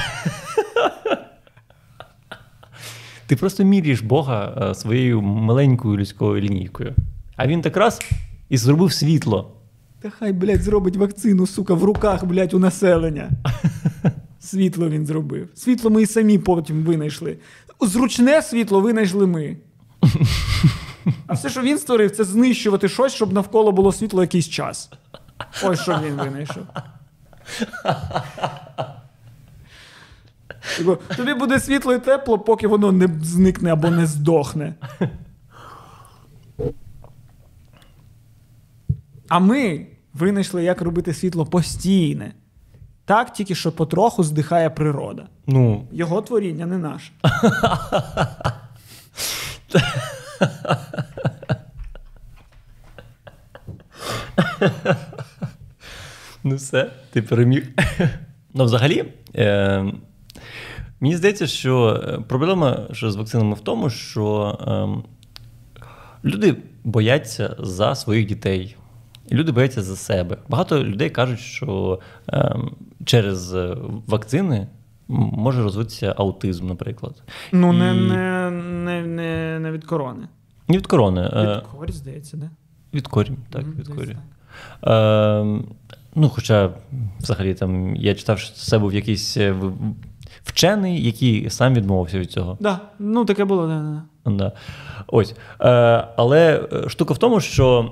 [3.28, 6.94] Ти просто міряєш Бога е, своєю маленькою людською лінійкою.
[7.36, 8.00] А він так раз
[8.48, 9.50] і зробив світло.
[10.00, 13.30] Та хай, блядь, зробить вакцину, сука, в руках, блядь, у населення.
[14.40, 15.48] Світло він зробив.
[15.54, 17.36] Світло ми і самі потім винайшли.
[17.80, 19.56] Зручне світло винайшли ми.
[21.26, 24.90] А все, що він створив, це знищувати щось, щоб навколо було світло якийсь час.
[25.64, 26.62] Ось що він винайшов.
[30.76, 34.74] Типу, Тобі буде світло і тепло, поки воно не зникне або не здохне.
[39.28, 42.32] А ми винайшли, як робити світло постійне.
[43.04, 45.26] Так, тільки що потроху здихає природа.
[45.46, 47.12] Ну, Його творіння не наше.
[56.44, 57.68] Ну все, ти переміг.
[58.54, 59.04] Ну, взагалі,
[59.34, 59.84] е,
[61.00, 65.04] Мені здається, що е, проблема що з вакцинами в тому, що ем,
[66.24, 68.76] люди бояться за своїх дітей.
[69.32, 70.36] Люди бояться за себе.
[70.48, 72.70] Багато людей кажуть, що ем,
[73.04, 73.76] через е,
[74.06, 74.68] вакцини
[75.08, 77.22] може розвитися аутизм, наприклад.
[77.52, 77.76] Ну, І...
[77.76, 80.28] не не, не, не, не від корони.
[80.68, 81.22] Не від корони.
[81.22, 82.50] Від е, корі, здається, да?
[82.94, 84.16] Від корі, так, mm-hmm, від корі.
[84.84, 85.58] Е,
[86.14, 86.70] Ну, Хоча,
[87.20, 89.36] взагалі, там я читав, що це був якийсь
[90.48, 92.56] вчений, який сам відмовився від цього.
[92.60, 92.80] Да.
[92.98, 94.30] ну таке було, да, да.
[94.30, 94.52] да.
[95.06, 95.34] Ось.
[95.60, 97.90] Е, Але штука в тому, що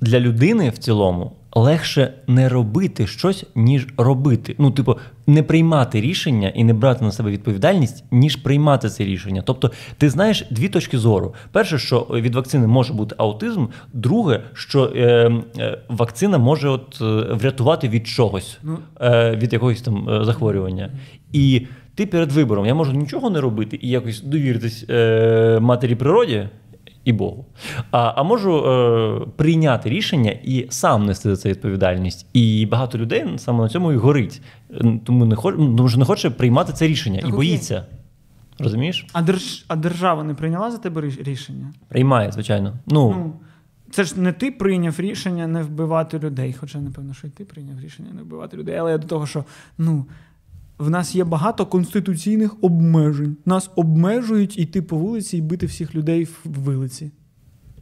[0.00, 4.54] для людини в цілому легше не робити щось, ніж робити.
[4.58, 9.42] Ну, типу, не приймати рішення і не брати на себе відповідальність, ніж приймати це рішення.
[9.46, 14.92] Тобто, ти знаєш дві точки зору: перше, що від вакцини може бути аутизм, друге, що
[14.96, 20.24] е, е, вакцина може от е, врятувати від чогось, ну, е, від якогось там е,
[20.24, 20.90] захворювання.
[21.32, 26.48] І ти перед вибором я можу нічого не робити і якось довіритись е, матері природі
[27.04, 27.46] і Богу.
[27.90, 32.26] А а можу е, прийняти рішення і сам нести за це відповідальність.
[32.32, 34.42] І багато людей саме на цьому і горить,
[35.04, 37.86] тому не хоче, тому що не хоче приймати це рішення так, і боїться.
[38.58, 39.06] Розумієш?
[39.12, 41.72] А держ, а держава не прийняла за тебе рішення?
[41.88, 42.74] Приймає, звичайно.
[42.86, 43.32] Ну, ну
[43.90, 46.52] це ж не ти прийняв рішення не вбивати людей.
[46.60, 48.76] Хоча, напевно, що і ти прийняв рішення не вбивати людей.
[48.76, 49.44] Але я до того, що
[49.78, 50.06] ну
[50.78, 53.36] в нас є багато конституційних обмежень.
[53.44, 57.10] Нас обмежують йти по вулиці і бити всіх людей в вулиці.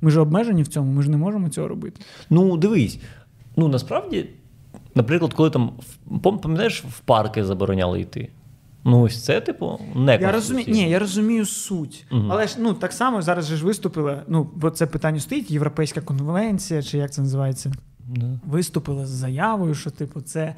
[0.01, 2.01] Ми ж обмежені в цьому, ми ж не можемо цього робити.
[2.30, 2.99] Ну, дивись.
[3.57, 4.28] Ну насправді,
[4.95, 5.72] наприклад, коли там
[6.22, 8.28] пам'ятаєш, в парки забороняли йти.
[8.84, 12.07] Ну, ось це, типу, не я розумію, Ні, я розумію суть.
[12.12, 12.26] Угу.
[12.28, 14.22] Але ж ну так само зараз же ж виступили.
[14.28, 17.72] Ну, бо це питання стоїть, Європейська конвенція, чи як це називається,
[18.09, 18.40] да.
[18.47, 20.55] виступила з заявою, що, типу, це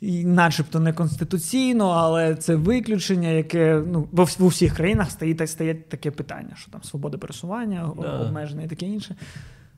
[0.00, 6.10] і начебто неконституційно, але це виключення, яке ну бо в усіх країнах стоїть стоять таке
[6.10, 8.18] питання, що там свобода пересування, да.
[8.18, 9.16] обмежена і таке інше.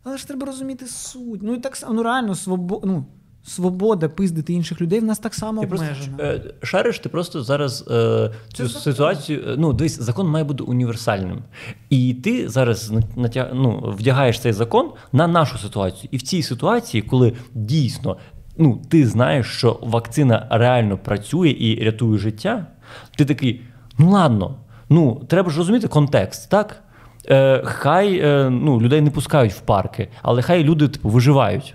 [0.05, 1.41] Але ж треба розуміти суть.
[1.43, 3.07] Ну і так само ну реально свобо, ну,
[3.45, 6.17] свобода пиздити інших людей в нас так само ти обмежена.
[6.17, 9.45] Просто, е, шариш, ти просто зараз е, цю це ситуацію.
[9.49, 11.43] Е, ну, дивись, закон має бути універсальним.
[11.91, 16.09] І ти зараз натяг, ну, вдягаєш цей закон на нашу ситуацію.
[16.13, 18.17] І в цій ситуації, коли дійсно
[18.61, 22.67] ну, ти знаєш, що вакцина реально працює і рятує життя,
[23.17, 23.61] ти такий,
[23.99, 24.55] ну ладно,
[24.89, 26.83] ну треба ж розуміти контекст, так?
[27.31, 31.75] Е, Хай е, ну, людей не пускають в парки, але хай люди типу, виживають.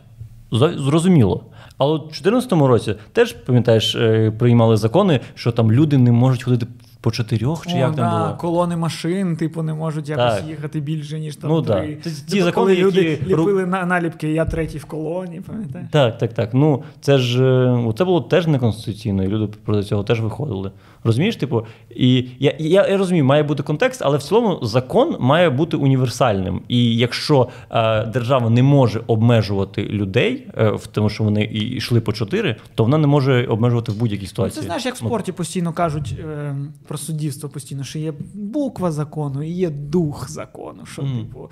[0.52, 1.44] Зрозуміло.
[1.78, 6.66] Але у 2014 році теж пам'ятаєш, е, приймали закони, що там люди не можуть ходити
[7.06, 8.38] по чотирьох, чи О, як да, там було?
[8.38, 10.48] колони машин, типу, не можуть якось так.
[10.48, 11.98] їхати більше, ніж там ну, три.
[12.04, 12.10] Да.
[12.10, 13.26] Ті закони, коли люди які...
[13.26, 15.88] ліпили на наліпки, я третій в колоні, пам'ятаєш?
[15.92, 16.54] Так, так, так.
[16.54, 20.72] Ну, це ж е, це було теж неконституційно, і люди проти цього теж виходили.
[21.04, 25.50] Розумієш, типу, і я, я я, розумію, має бути контекст, але в цілому закон має
[25.50, 26.62] бути універсальним.
[26.68, 32.02] І якщо е, держава не може обмежувати людей, е, в тому, що вони і йшли
[32.02, 34.58] по чотири, то вона не може обмежувати в будь-якій ситуації.
[34.58, 36.56] Ну, Це знаєш, як в спорті постійно кажуть е,
[36.88, 40.86] про суддівство постійно, що є буква закону і є дух закону.
[40.86, 41.20] Що, mm.
[41.20, 41.52] типу,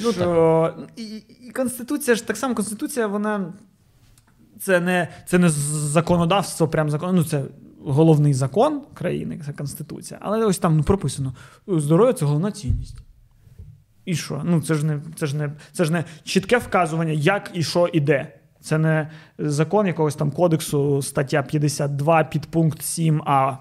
[0.00, 0.74] ну, що...
[0.96, 1.02] І,
[1.46, 3.52] і Конституція ж так само, Конституція, вона.
[4.60, 7.16] Це не це не законодавство, прям закон.
[7.16, 7.44] Ну, це
[7.84, 11.34] головний закон країни, це Конституція, але ось там ну, прописано:
[11.66, 12.96] здоров'я це головна цінність.
[14.04, 14.42] І що?
[14.44, 17.88] Ну, це ж не це ж не, це ж не чітке вказування, як і що
[17.92, 18.34] і де.
[18.60, 23.56] Це не закон якогось там кодексу, стаття 52, підпункт 7а.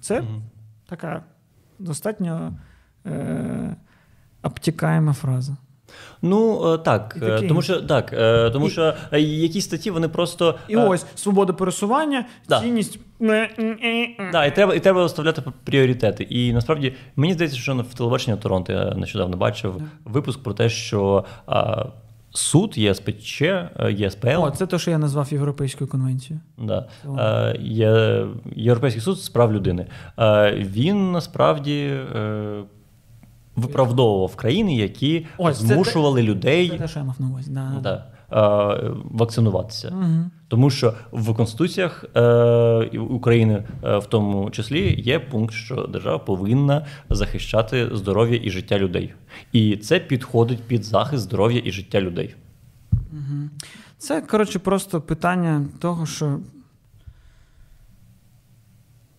[0.00, 0.42] Це угу.
[0.88, 1.22] Така
[1.78, 2.52] достатньо
[3.06, 3.76] е,
[4.42, 5.56] обтікаєма фраза.
[6.22, 10.58] Ну е, так, е, тому що так, е, тому і, що якісь статті вони просто
[10.68, 12.60] і ось свобода пересування, да.
[12.60, 12.98] цінність
[14.32, 16.24] Да, і треба і треба виставляти пріоритети.
[16.24, 21.24] І насправді мені здається, що в телебаченні Торонто я нещодавно бачив випуск про те, що
[21.46, 21.84] а,
[22.34, 23.42] суд ЄСПЧ,
[23.90, 24.28] ЄСПЛ.
[24.28, 26.40] О, це те, що я назвав Європейською конвенцією.
[26.58, 26.86] Да.
[27.18, 28.26] Е, є,
[28.56, 29.86] Європейський суд з прав людини.
[30.18, 32.00] Е, він насправді
[33.56, 37.50] виправдовував країни, які Ось, змушували це, людей це те, що я мав на увазі.
[37.50, 37.72] Да.
[37.82, 38.13] Да, е,
[39.04, 39.88] вакцинуватися.
[39.88, 40.30] Угу.
[40.48, 46.86] Тому що в конституціях е, України, е, в тому числі, є пункт, що держава повинна
[47.10, 49.14] захищати здоров'я і життя людей.
[49.52, 52.34] І це підходить під захист здоров'я і життя людей.
[52.92, 53.48] Угу.
[53.98, 56.40] Це, коротше, просто питання того, що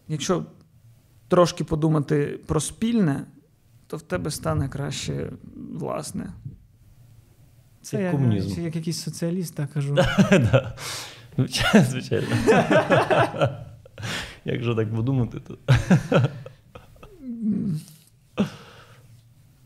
[0.08, 0.44] якщо
[1.28, 3.26] трошки подумати про спільне,
[3.88, 5.30] то в тебе стане краще
[5.74, 6.30] власне.
[7.86, 8.62] Це як комунізм.
[8.62, 9.98] Як якийсь соціаліст, так кажу.
[11.90, 12.28] Звичайно.
[14.46, 15.58] Якщо так подумати, то.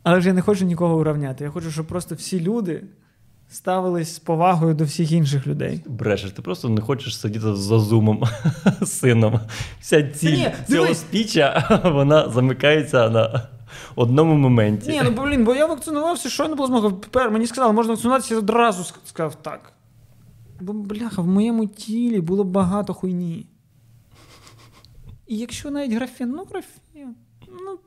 [0.02, 1.44] Але ж я не хочу нікого уравняти.
[1.44, 2.82] Я хочу, щоб просто всі люди
[3.50, 5.80] ставились з повагою до всіх інших людей.
[5.86, 8.24] Брешеш, ти просто не хочеш сидіти за зумом
[8.80, 9.40] з сином.
[9.80, 10.98] Вся ціль ні, цього дивись.
[11.00, 13.48] спіча вона замикається на
[13.96, 14.90] одному моменті.
[14.90, 16.92] Ні, ну блін, бо я вакцинувався, що не було змоги.
[17.00, 19.72] Тепер мені сказали, можна вакцинуватися, я одразу сказав так.
[20.60, 23.46] Бо, бляха, в моєму тілі було багато хуйні.
[25.26, 27.14] І якщо навіть графен, графен,
[27.48, 27.78] ну.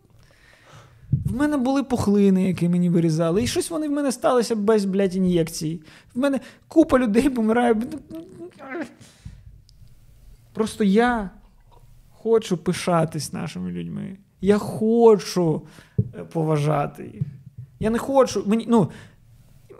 [1.25, 5.15] В мене були пухлини, які мені вирізали, і щось вони в мене сталося без, блядь,
[5.15, 5.81] ін'єкцій.
[6.15, 7.75] В мене купа людей помирає.
[10.53, 11.29] Просто я
[12.11, 14.17] хочу пишатись нашими людьми.
[14.43, 15.61] Я хочу
[15.99, 17.23] е, поважати їх.
[17.79, 18.43] Я не хочу.
[18.45, 18.89] Мені, ну,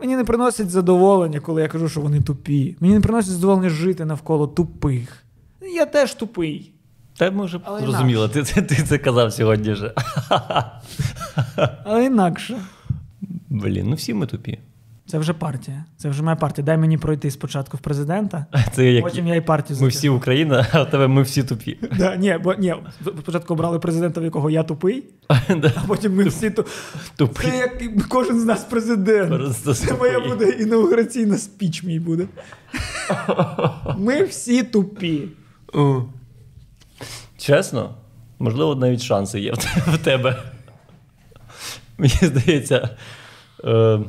[0.02, 2.76] мені не приносить задоволення, коли я кажу, що вони тупі.
[2.80, 5.24] Мені не приносить задоволення жити навколо тупих.
[5.76, 6.72] Я теж тупий.
[7.18, 9.94] Та ми вже зрозуміло, ти, ти, ти це казав сьогодні вже.
[11.84, 12.62] Але інакше.
[13.50, 14.60] Блін, ну всі ми тупі.
[15.14, 15.86] Це вже партія.
[15.98, 16.66] Це вже моя партія.
[16.66, 20.68] Дай мені пройти спочатку в президента, Це як потім я і партію ми всі Україна,
[20.72, 21.78] а тебе ми всі тупі.
[21.98, 22.76] Да, ні, бо ні,
[23.20, 26.50] спочатку обрали президента, в якого я тупий, а потім ми всі.
[27.16, 27.42] Тупі.
[27.42, 29.30] Це як кожен з нас президент.
[29.30, 32.28] Просто Це моя буде інаугураційна спіч мій буде.
[33.98, 35.28] Ми всі тупі.
[37.38, 37.96] Чесно,
[38.40, 40.44] можливо, навіть шанси є в в тебе.
[41.98, 42.90] Мені здається,
[43.66, 44.00] е,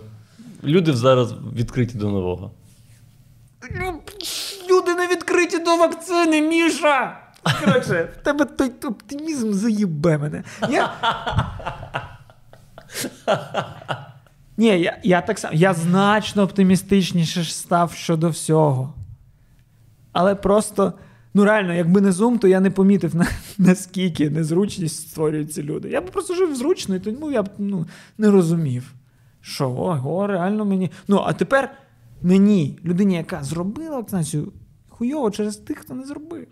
[0.65, 2.51] люди зараз відкриті до нового.
[4.71, 7.21] Люди не відкриті до вакцини, Міша!
[7.65, 10.43] Коротше, в тебе той оптимізм заїбе мене.
[10.71, 10.93] Я...
[14.57, 15.55] Ні, я, я так само.
[15.55, 18.95] Я значно оптимістичніше став щодо всього.
[20.13, 20.93] Але просто,
[21.35, 23.27] ну реально, якби не Zoom, то я не помітив, на,
[23.59, 25.89] наскільки незручність створюють ці люди.
[25.89, 27.87] Я б просто жив зручно, і тому я б ну,
[28.19, 28.93] не розумів,
[29.47, 30.91] що ого, реально мені.
[31.09, 31.75] Ну, а тепер
[32.23, 34.53] мені, людині, яка зробила вакцинацію,
[34.89, 36.47] хуйово через тих, хто не зробив.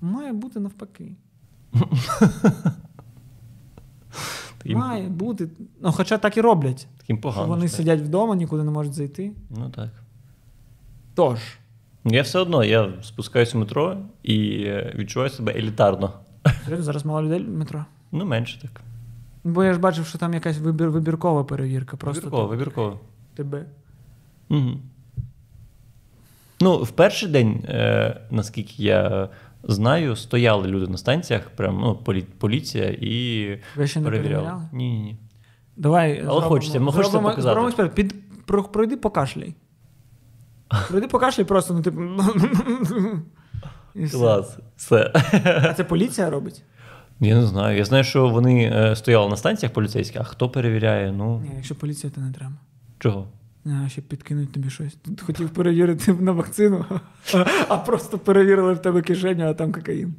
[0.00, 1.12] Має бути навпаки.
[4.66, 5.48] Має бути.
[5.80, 6.86] Ну, хоча так і роблять.
[6.98, 7.46] таким Що погано.
[7.48, 7.70] вони так.
[7.70, 9.32] сидять вдома, нікуди не можуть зайти.
[9.50, 9.90] Ну так.
[11.14, 11.38] Тож,
[12.04, 16.12] Ну, Я все одно я спускаюся в метро і е, відчуваю себе елітарно.
[16.64, 17.84] Серйозно, зараз мало людей в метро.
[18.12, 18.80] Ну, менше так.
[19.44, 21.96] Бо я ж бачив, що там якась вибір, вибіркова перевірка.
[21.96, 23.00] Просто Вибірково, так, вибірково.
[23.34, 23.64] тебе.
[24.48, 24.70] Угу.
[26.60, 29.28] Ну, в перший день, е, наскільки я
[29.62, 34.42] знаю, стояли люди на станціях, прям ну, полі- поліція і Ви ще не перевіряли.
[34.44, 34.68] перевіряли?
[34.72, 35.16] Ні, ні, ні.
[35.76, 36.24] Давай.
[36.28, 37.42] Але хочеться, ми хочеться зробимо- показати.
[37.42, 37.94] зробимо експеримент.
[37.96, 38.14] Під,
[38.46, 39.54] про, пройди покашляй.
[40.88, 42.00] Пройди покашляй просто, ну, типу.
[43.94, 44.16] і все.
[44.18, 44.58] Клас.
[44.76, 45.12] Все.
[45.44, 46.62] А це поліція робить?
[47.20, 47.78] Я не знаю.
[47.78, 51.12] Я знаю, що вони е, стояли на станціях поліцейських, а хто перевіряє?
[51.12, 52.52] Ну, Ні, якщо поліція, то не треба.
[52.98, 53.28] чого?
[53.66, 54.94] А, ще підкинуть тобі щось.
[54.94, 56.84] Тут хотів перевірити на вакцину,
[57.68, 60.14] а просто перевірили в тебе кишеню, а там кокаїн.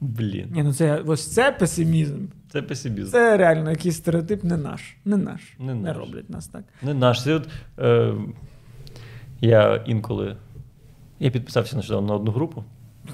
[0.00, 0.48] Блін.
[0.52, 2.26] Ні, ну це ось це песимізм.
[2.52, 3.10] Це песимізм.
[3.10, 4.96] Це реально якийсь стереотип не наш.
[5.04, 5.40] Не наш.
[5.58, 5.96] Не Не наш.
[5.96, 6.64] роблять нас так.
[6.82, 7.22] Не наш.
[7.24, 7.48] Це от,
[7.78, 8.12] е,
[9.40, 10.36] я інколи.
[11.20, 12.64] Я підписався нещодавно на одну групу.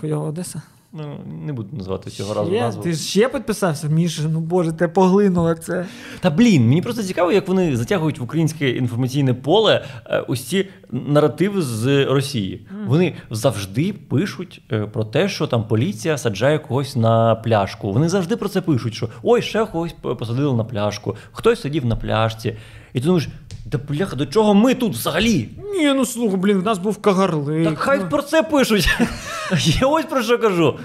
[0.01, 0.63] Хуйова Одеса.
[0.97, 2.83] Ну, не буду називати цього разу назву.
[2.83, 3.89] Ти ж ще підписався?
[3.89, 5.87] Міша, ну боже, те поглинуло це.
[6.21, 10.69] Та блін, мені просто цікаво, як вони затягують в українське інформаційне поле е, ось ці
[10.91, 12.67] наративи з Росії.
[12.87, 17.93] Вони завжди пишуть е, про те, що там поліція саджає когось на пляшку.
[17.93, 21.97] Вони завжди про це пишуть, що ой, ще когось посадили на пляшку, хтось сидів на
[21.97, 22.57] пляшці.
[22.93, 23.29] І ти думаєш,
[23.65, 25.49] да бляха, до чого ми тут взагалі?
[25.75, 27.69] Ні, ну слухай, блін, в нас був кагарлик.
[27.69, 28.09] Так хай ну.
[28.09, 28.89] про це пишуть.
[29.81, 30.79] Я ось про що кажу.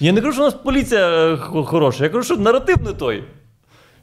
[0.00, 3.24] Я не кажу, що у нас поліція е, хороша, я кажу, що наратив не той.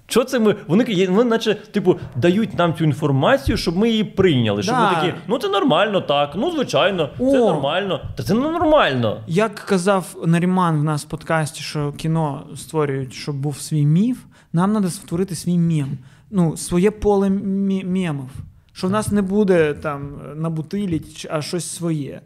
[0.07, 0.55] Що це ми?
[0.67, 4.63] Вони, вони наче, типу, дають нам цю інформацію, щоб ми її прийняли.
[4.63, 8.01] Щоб ми такі, ну це нормально, так, ну звичайно, це нормально.
[8.15, 9.21] Та це не нормально.
[9.27, 14.17] Як казав Наріман в нас в подкасті, що кіно створюють, щоб був свій міф,
[14.53, 15.97] нам треба створити свій мем.
[16.35, 18.29] Ну, своє поле мемів.
[18.71, 22.21] Що в нас не буде там на бутилі, а щось своє.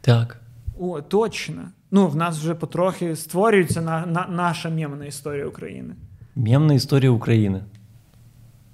[0.00, 0.40] Так.
[0.78, 1.62] О, точно.
[1.90, 5.94] Ну, в нас вже потрохи створюється на, на, наша мемна історія України.
[6.36, 7.64] Мємна історія України.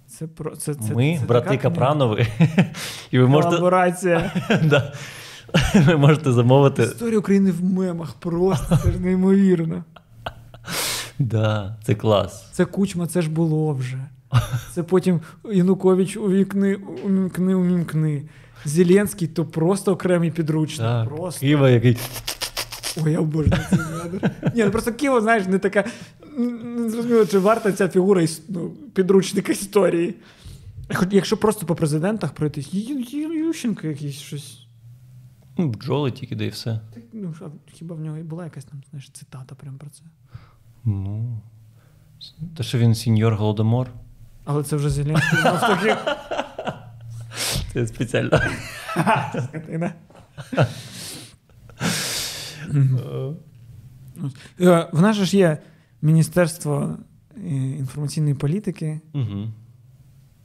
[0.06, 2.26] Це про це, це ми, це брати така Капранови,
[3.11, 4.32] і ви можете, колаборація.
[4.64, 4.92] да,
[5.74, 6.82] ви можете замовити.
[6.82, 9.84] Історія України в мемах просто це ж неймовірно.
[11.18, 12.48] Да, це клас.
[12.52, 13.98] Це кучма, це ж було вже.
[14.74, 15.20] Це потім
[15.52, 16.74] Янукович увікни,
[17.04, 18.22] умімкни, умімкни.
[18.64, 20.80] Зеленський то просто окремий підручник.
[20.80, 21.08] Так.
[21.08, 21.40] Просто.
[21.40, 21.96] Києва, який.
[23.04, 23.78] Ой, я обожнюю цей.
[24.54, 25.84] Ні, ну просто Києво, знаєш, не така.
[26.64, 30.14] Не зрозуміло, чи варта ця фігура іс- ну, підручника історії.
[30.94, 34.66] Хоч якщо просто по президентах пройтись, Ющенко якийсь щось.
[35.58, 36.80] Ну, бджоли тільки, да і все.
[36.94, 40.02] Так, Ну, а хіба в нього і була якась там, знаєш, цитата прямо про це.
[40.84, 41.38] Ну.
[42.56, 43.90] Те, що він сеньор Голодомор.
[44.51, 45.96] Але це вже Зеленський знов таки.
[47.72, 48.40] Це спеціально.
[54.61, 55.59] Е, В нас же ж є
[56.03, 56.96] Міністерство
[57.36, 59.01] е, інформаційної політики.
[59.14, 59.48] Угу.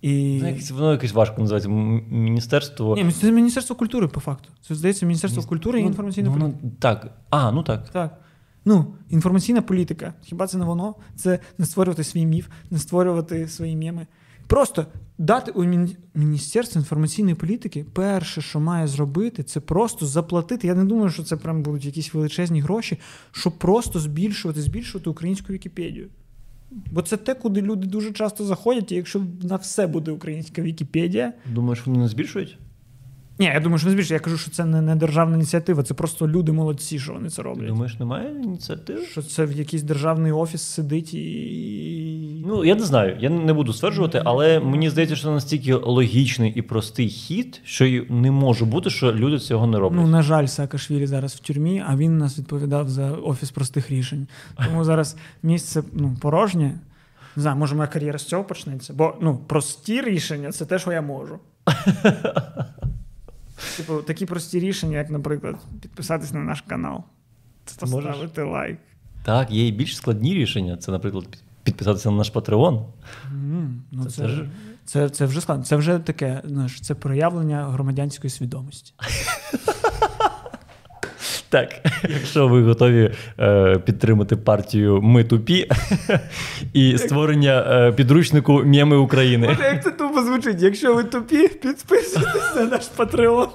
[0.01, 0.41] І...
[0.43, 1.69] Ну, Воно якось важко називається.
[1.69, 2.95] Міністерство.
[2.95, 4.49] Ні, це Міністерство культури, по факту.
[4.61, 6.67] Це здається Міністерство культури і Ну, інформаційної ну, політики.
[6.79, 7.07] Так.
[7.29, 7.89] А, ну так.
[7.89, 8.19] Так.
[8.65, 10.13] Ну, інформаційна політика.
[10.21, 10.95] Хіба це не воно?
[11.15, 14.07] Це не створювати свій міф, не створювати свої меми.
[14.47, 14.85] Просто
[15.17, 15.63] дати у
[16.15, 20.67] Міністерство інформаційної політики перше, що має зробити, це просто заплатити.
[20.67, 22.97] Я не думаю, що це прям будуть якісь величезні гроші,
[23.31, 26.09] щоб просто збільшувати, збільшувати українську Вікіпедію.
[26.71, 31.33] Бо це те, куди люди дуже часто заходять, і якщо на все буде українська Вікіпедія,
[31.53, 32.57] Думаєш, вони не збільшують?
[33.39, 34.13] Ні, я думаю, що не збільше.
[34.13, 37.41] Я кажу, що це не, не державна ініціатива, це просто люди молодці, що вони це
[37.41, 37.67] роблять.
[37.67, 39.05] Думаєш, немає ініціативи?
[39.05, 42.43] Що це в якийсь державний офіс сидить і.
[42.47, 46.51] Ну, я не знаю, я не буду стверджувати, але мені здається, що це настільки логічний
[46.55, 50.01] і простий хід, що й не може бути, що люди цього не роблять.
[50.01, 54.27] Ну, на жаль, Саакашвілі зараз в тюрмі, а він нас відповідав за офіс простих рішень.
[54.65, 56.79] Тому зараз місце ну, порожнє.
[57.35, 58.93] Не знаю, може, моя кар'єра з цього почнеться.
[58.93, 61.39] Бо ну, прості рішення це те, що я можу.
[63.77, 67.03] Типу, такі прості рішення, як, наприклад, підписатись на наш канал,
[67.81, 67.91] можеш?
[67.95, 68.77] поставити лайк.
[69.23, 70.77] Так, є і більш складні рішення.
[70.77, 71.25] Це, наприклад,
[71.63, 72.75] підписатися на наш Патреон.
[72.75, 74.47] Mm, Ну, Це це, теж-
[74.85, 75.63] це, це, вже складно.
[75.65, 78.93] Це вже таке, знаєш, це проявлення громадянської свідомості.
[81.55, 81.75] Так,
[82.09, 85.69] якщо ви готові е, підтримати партію Ми тупі
[86.73, 89.47] і створення е, підручнику Мєми України.
[89.47, 90.61] Боже, як це тупо звучить?
[90.61, 93.47] Якщо ви тупі, підписуйтесь на наш Патреон.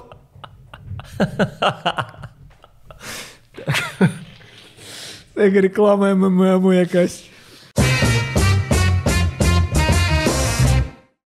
[5.35, 7.30] Це як реклама МММу якась.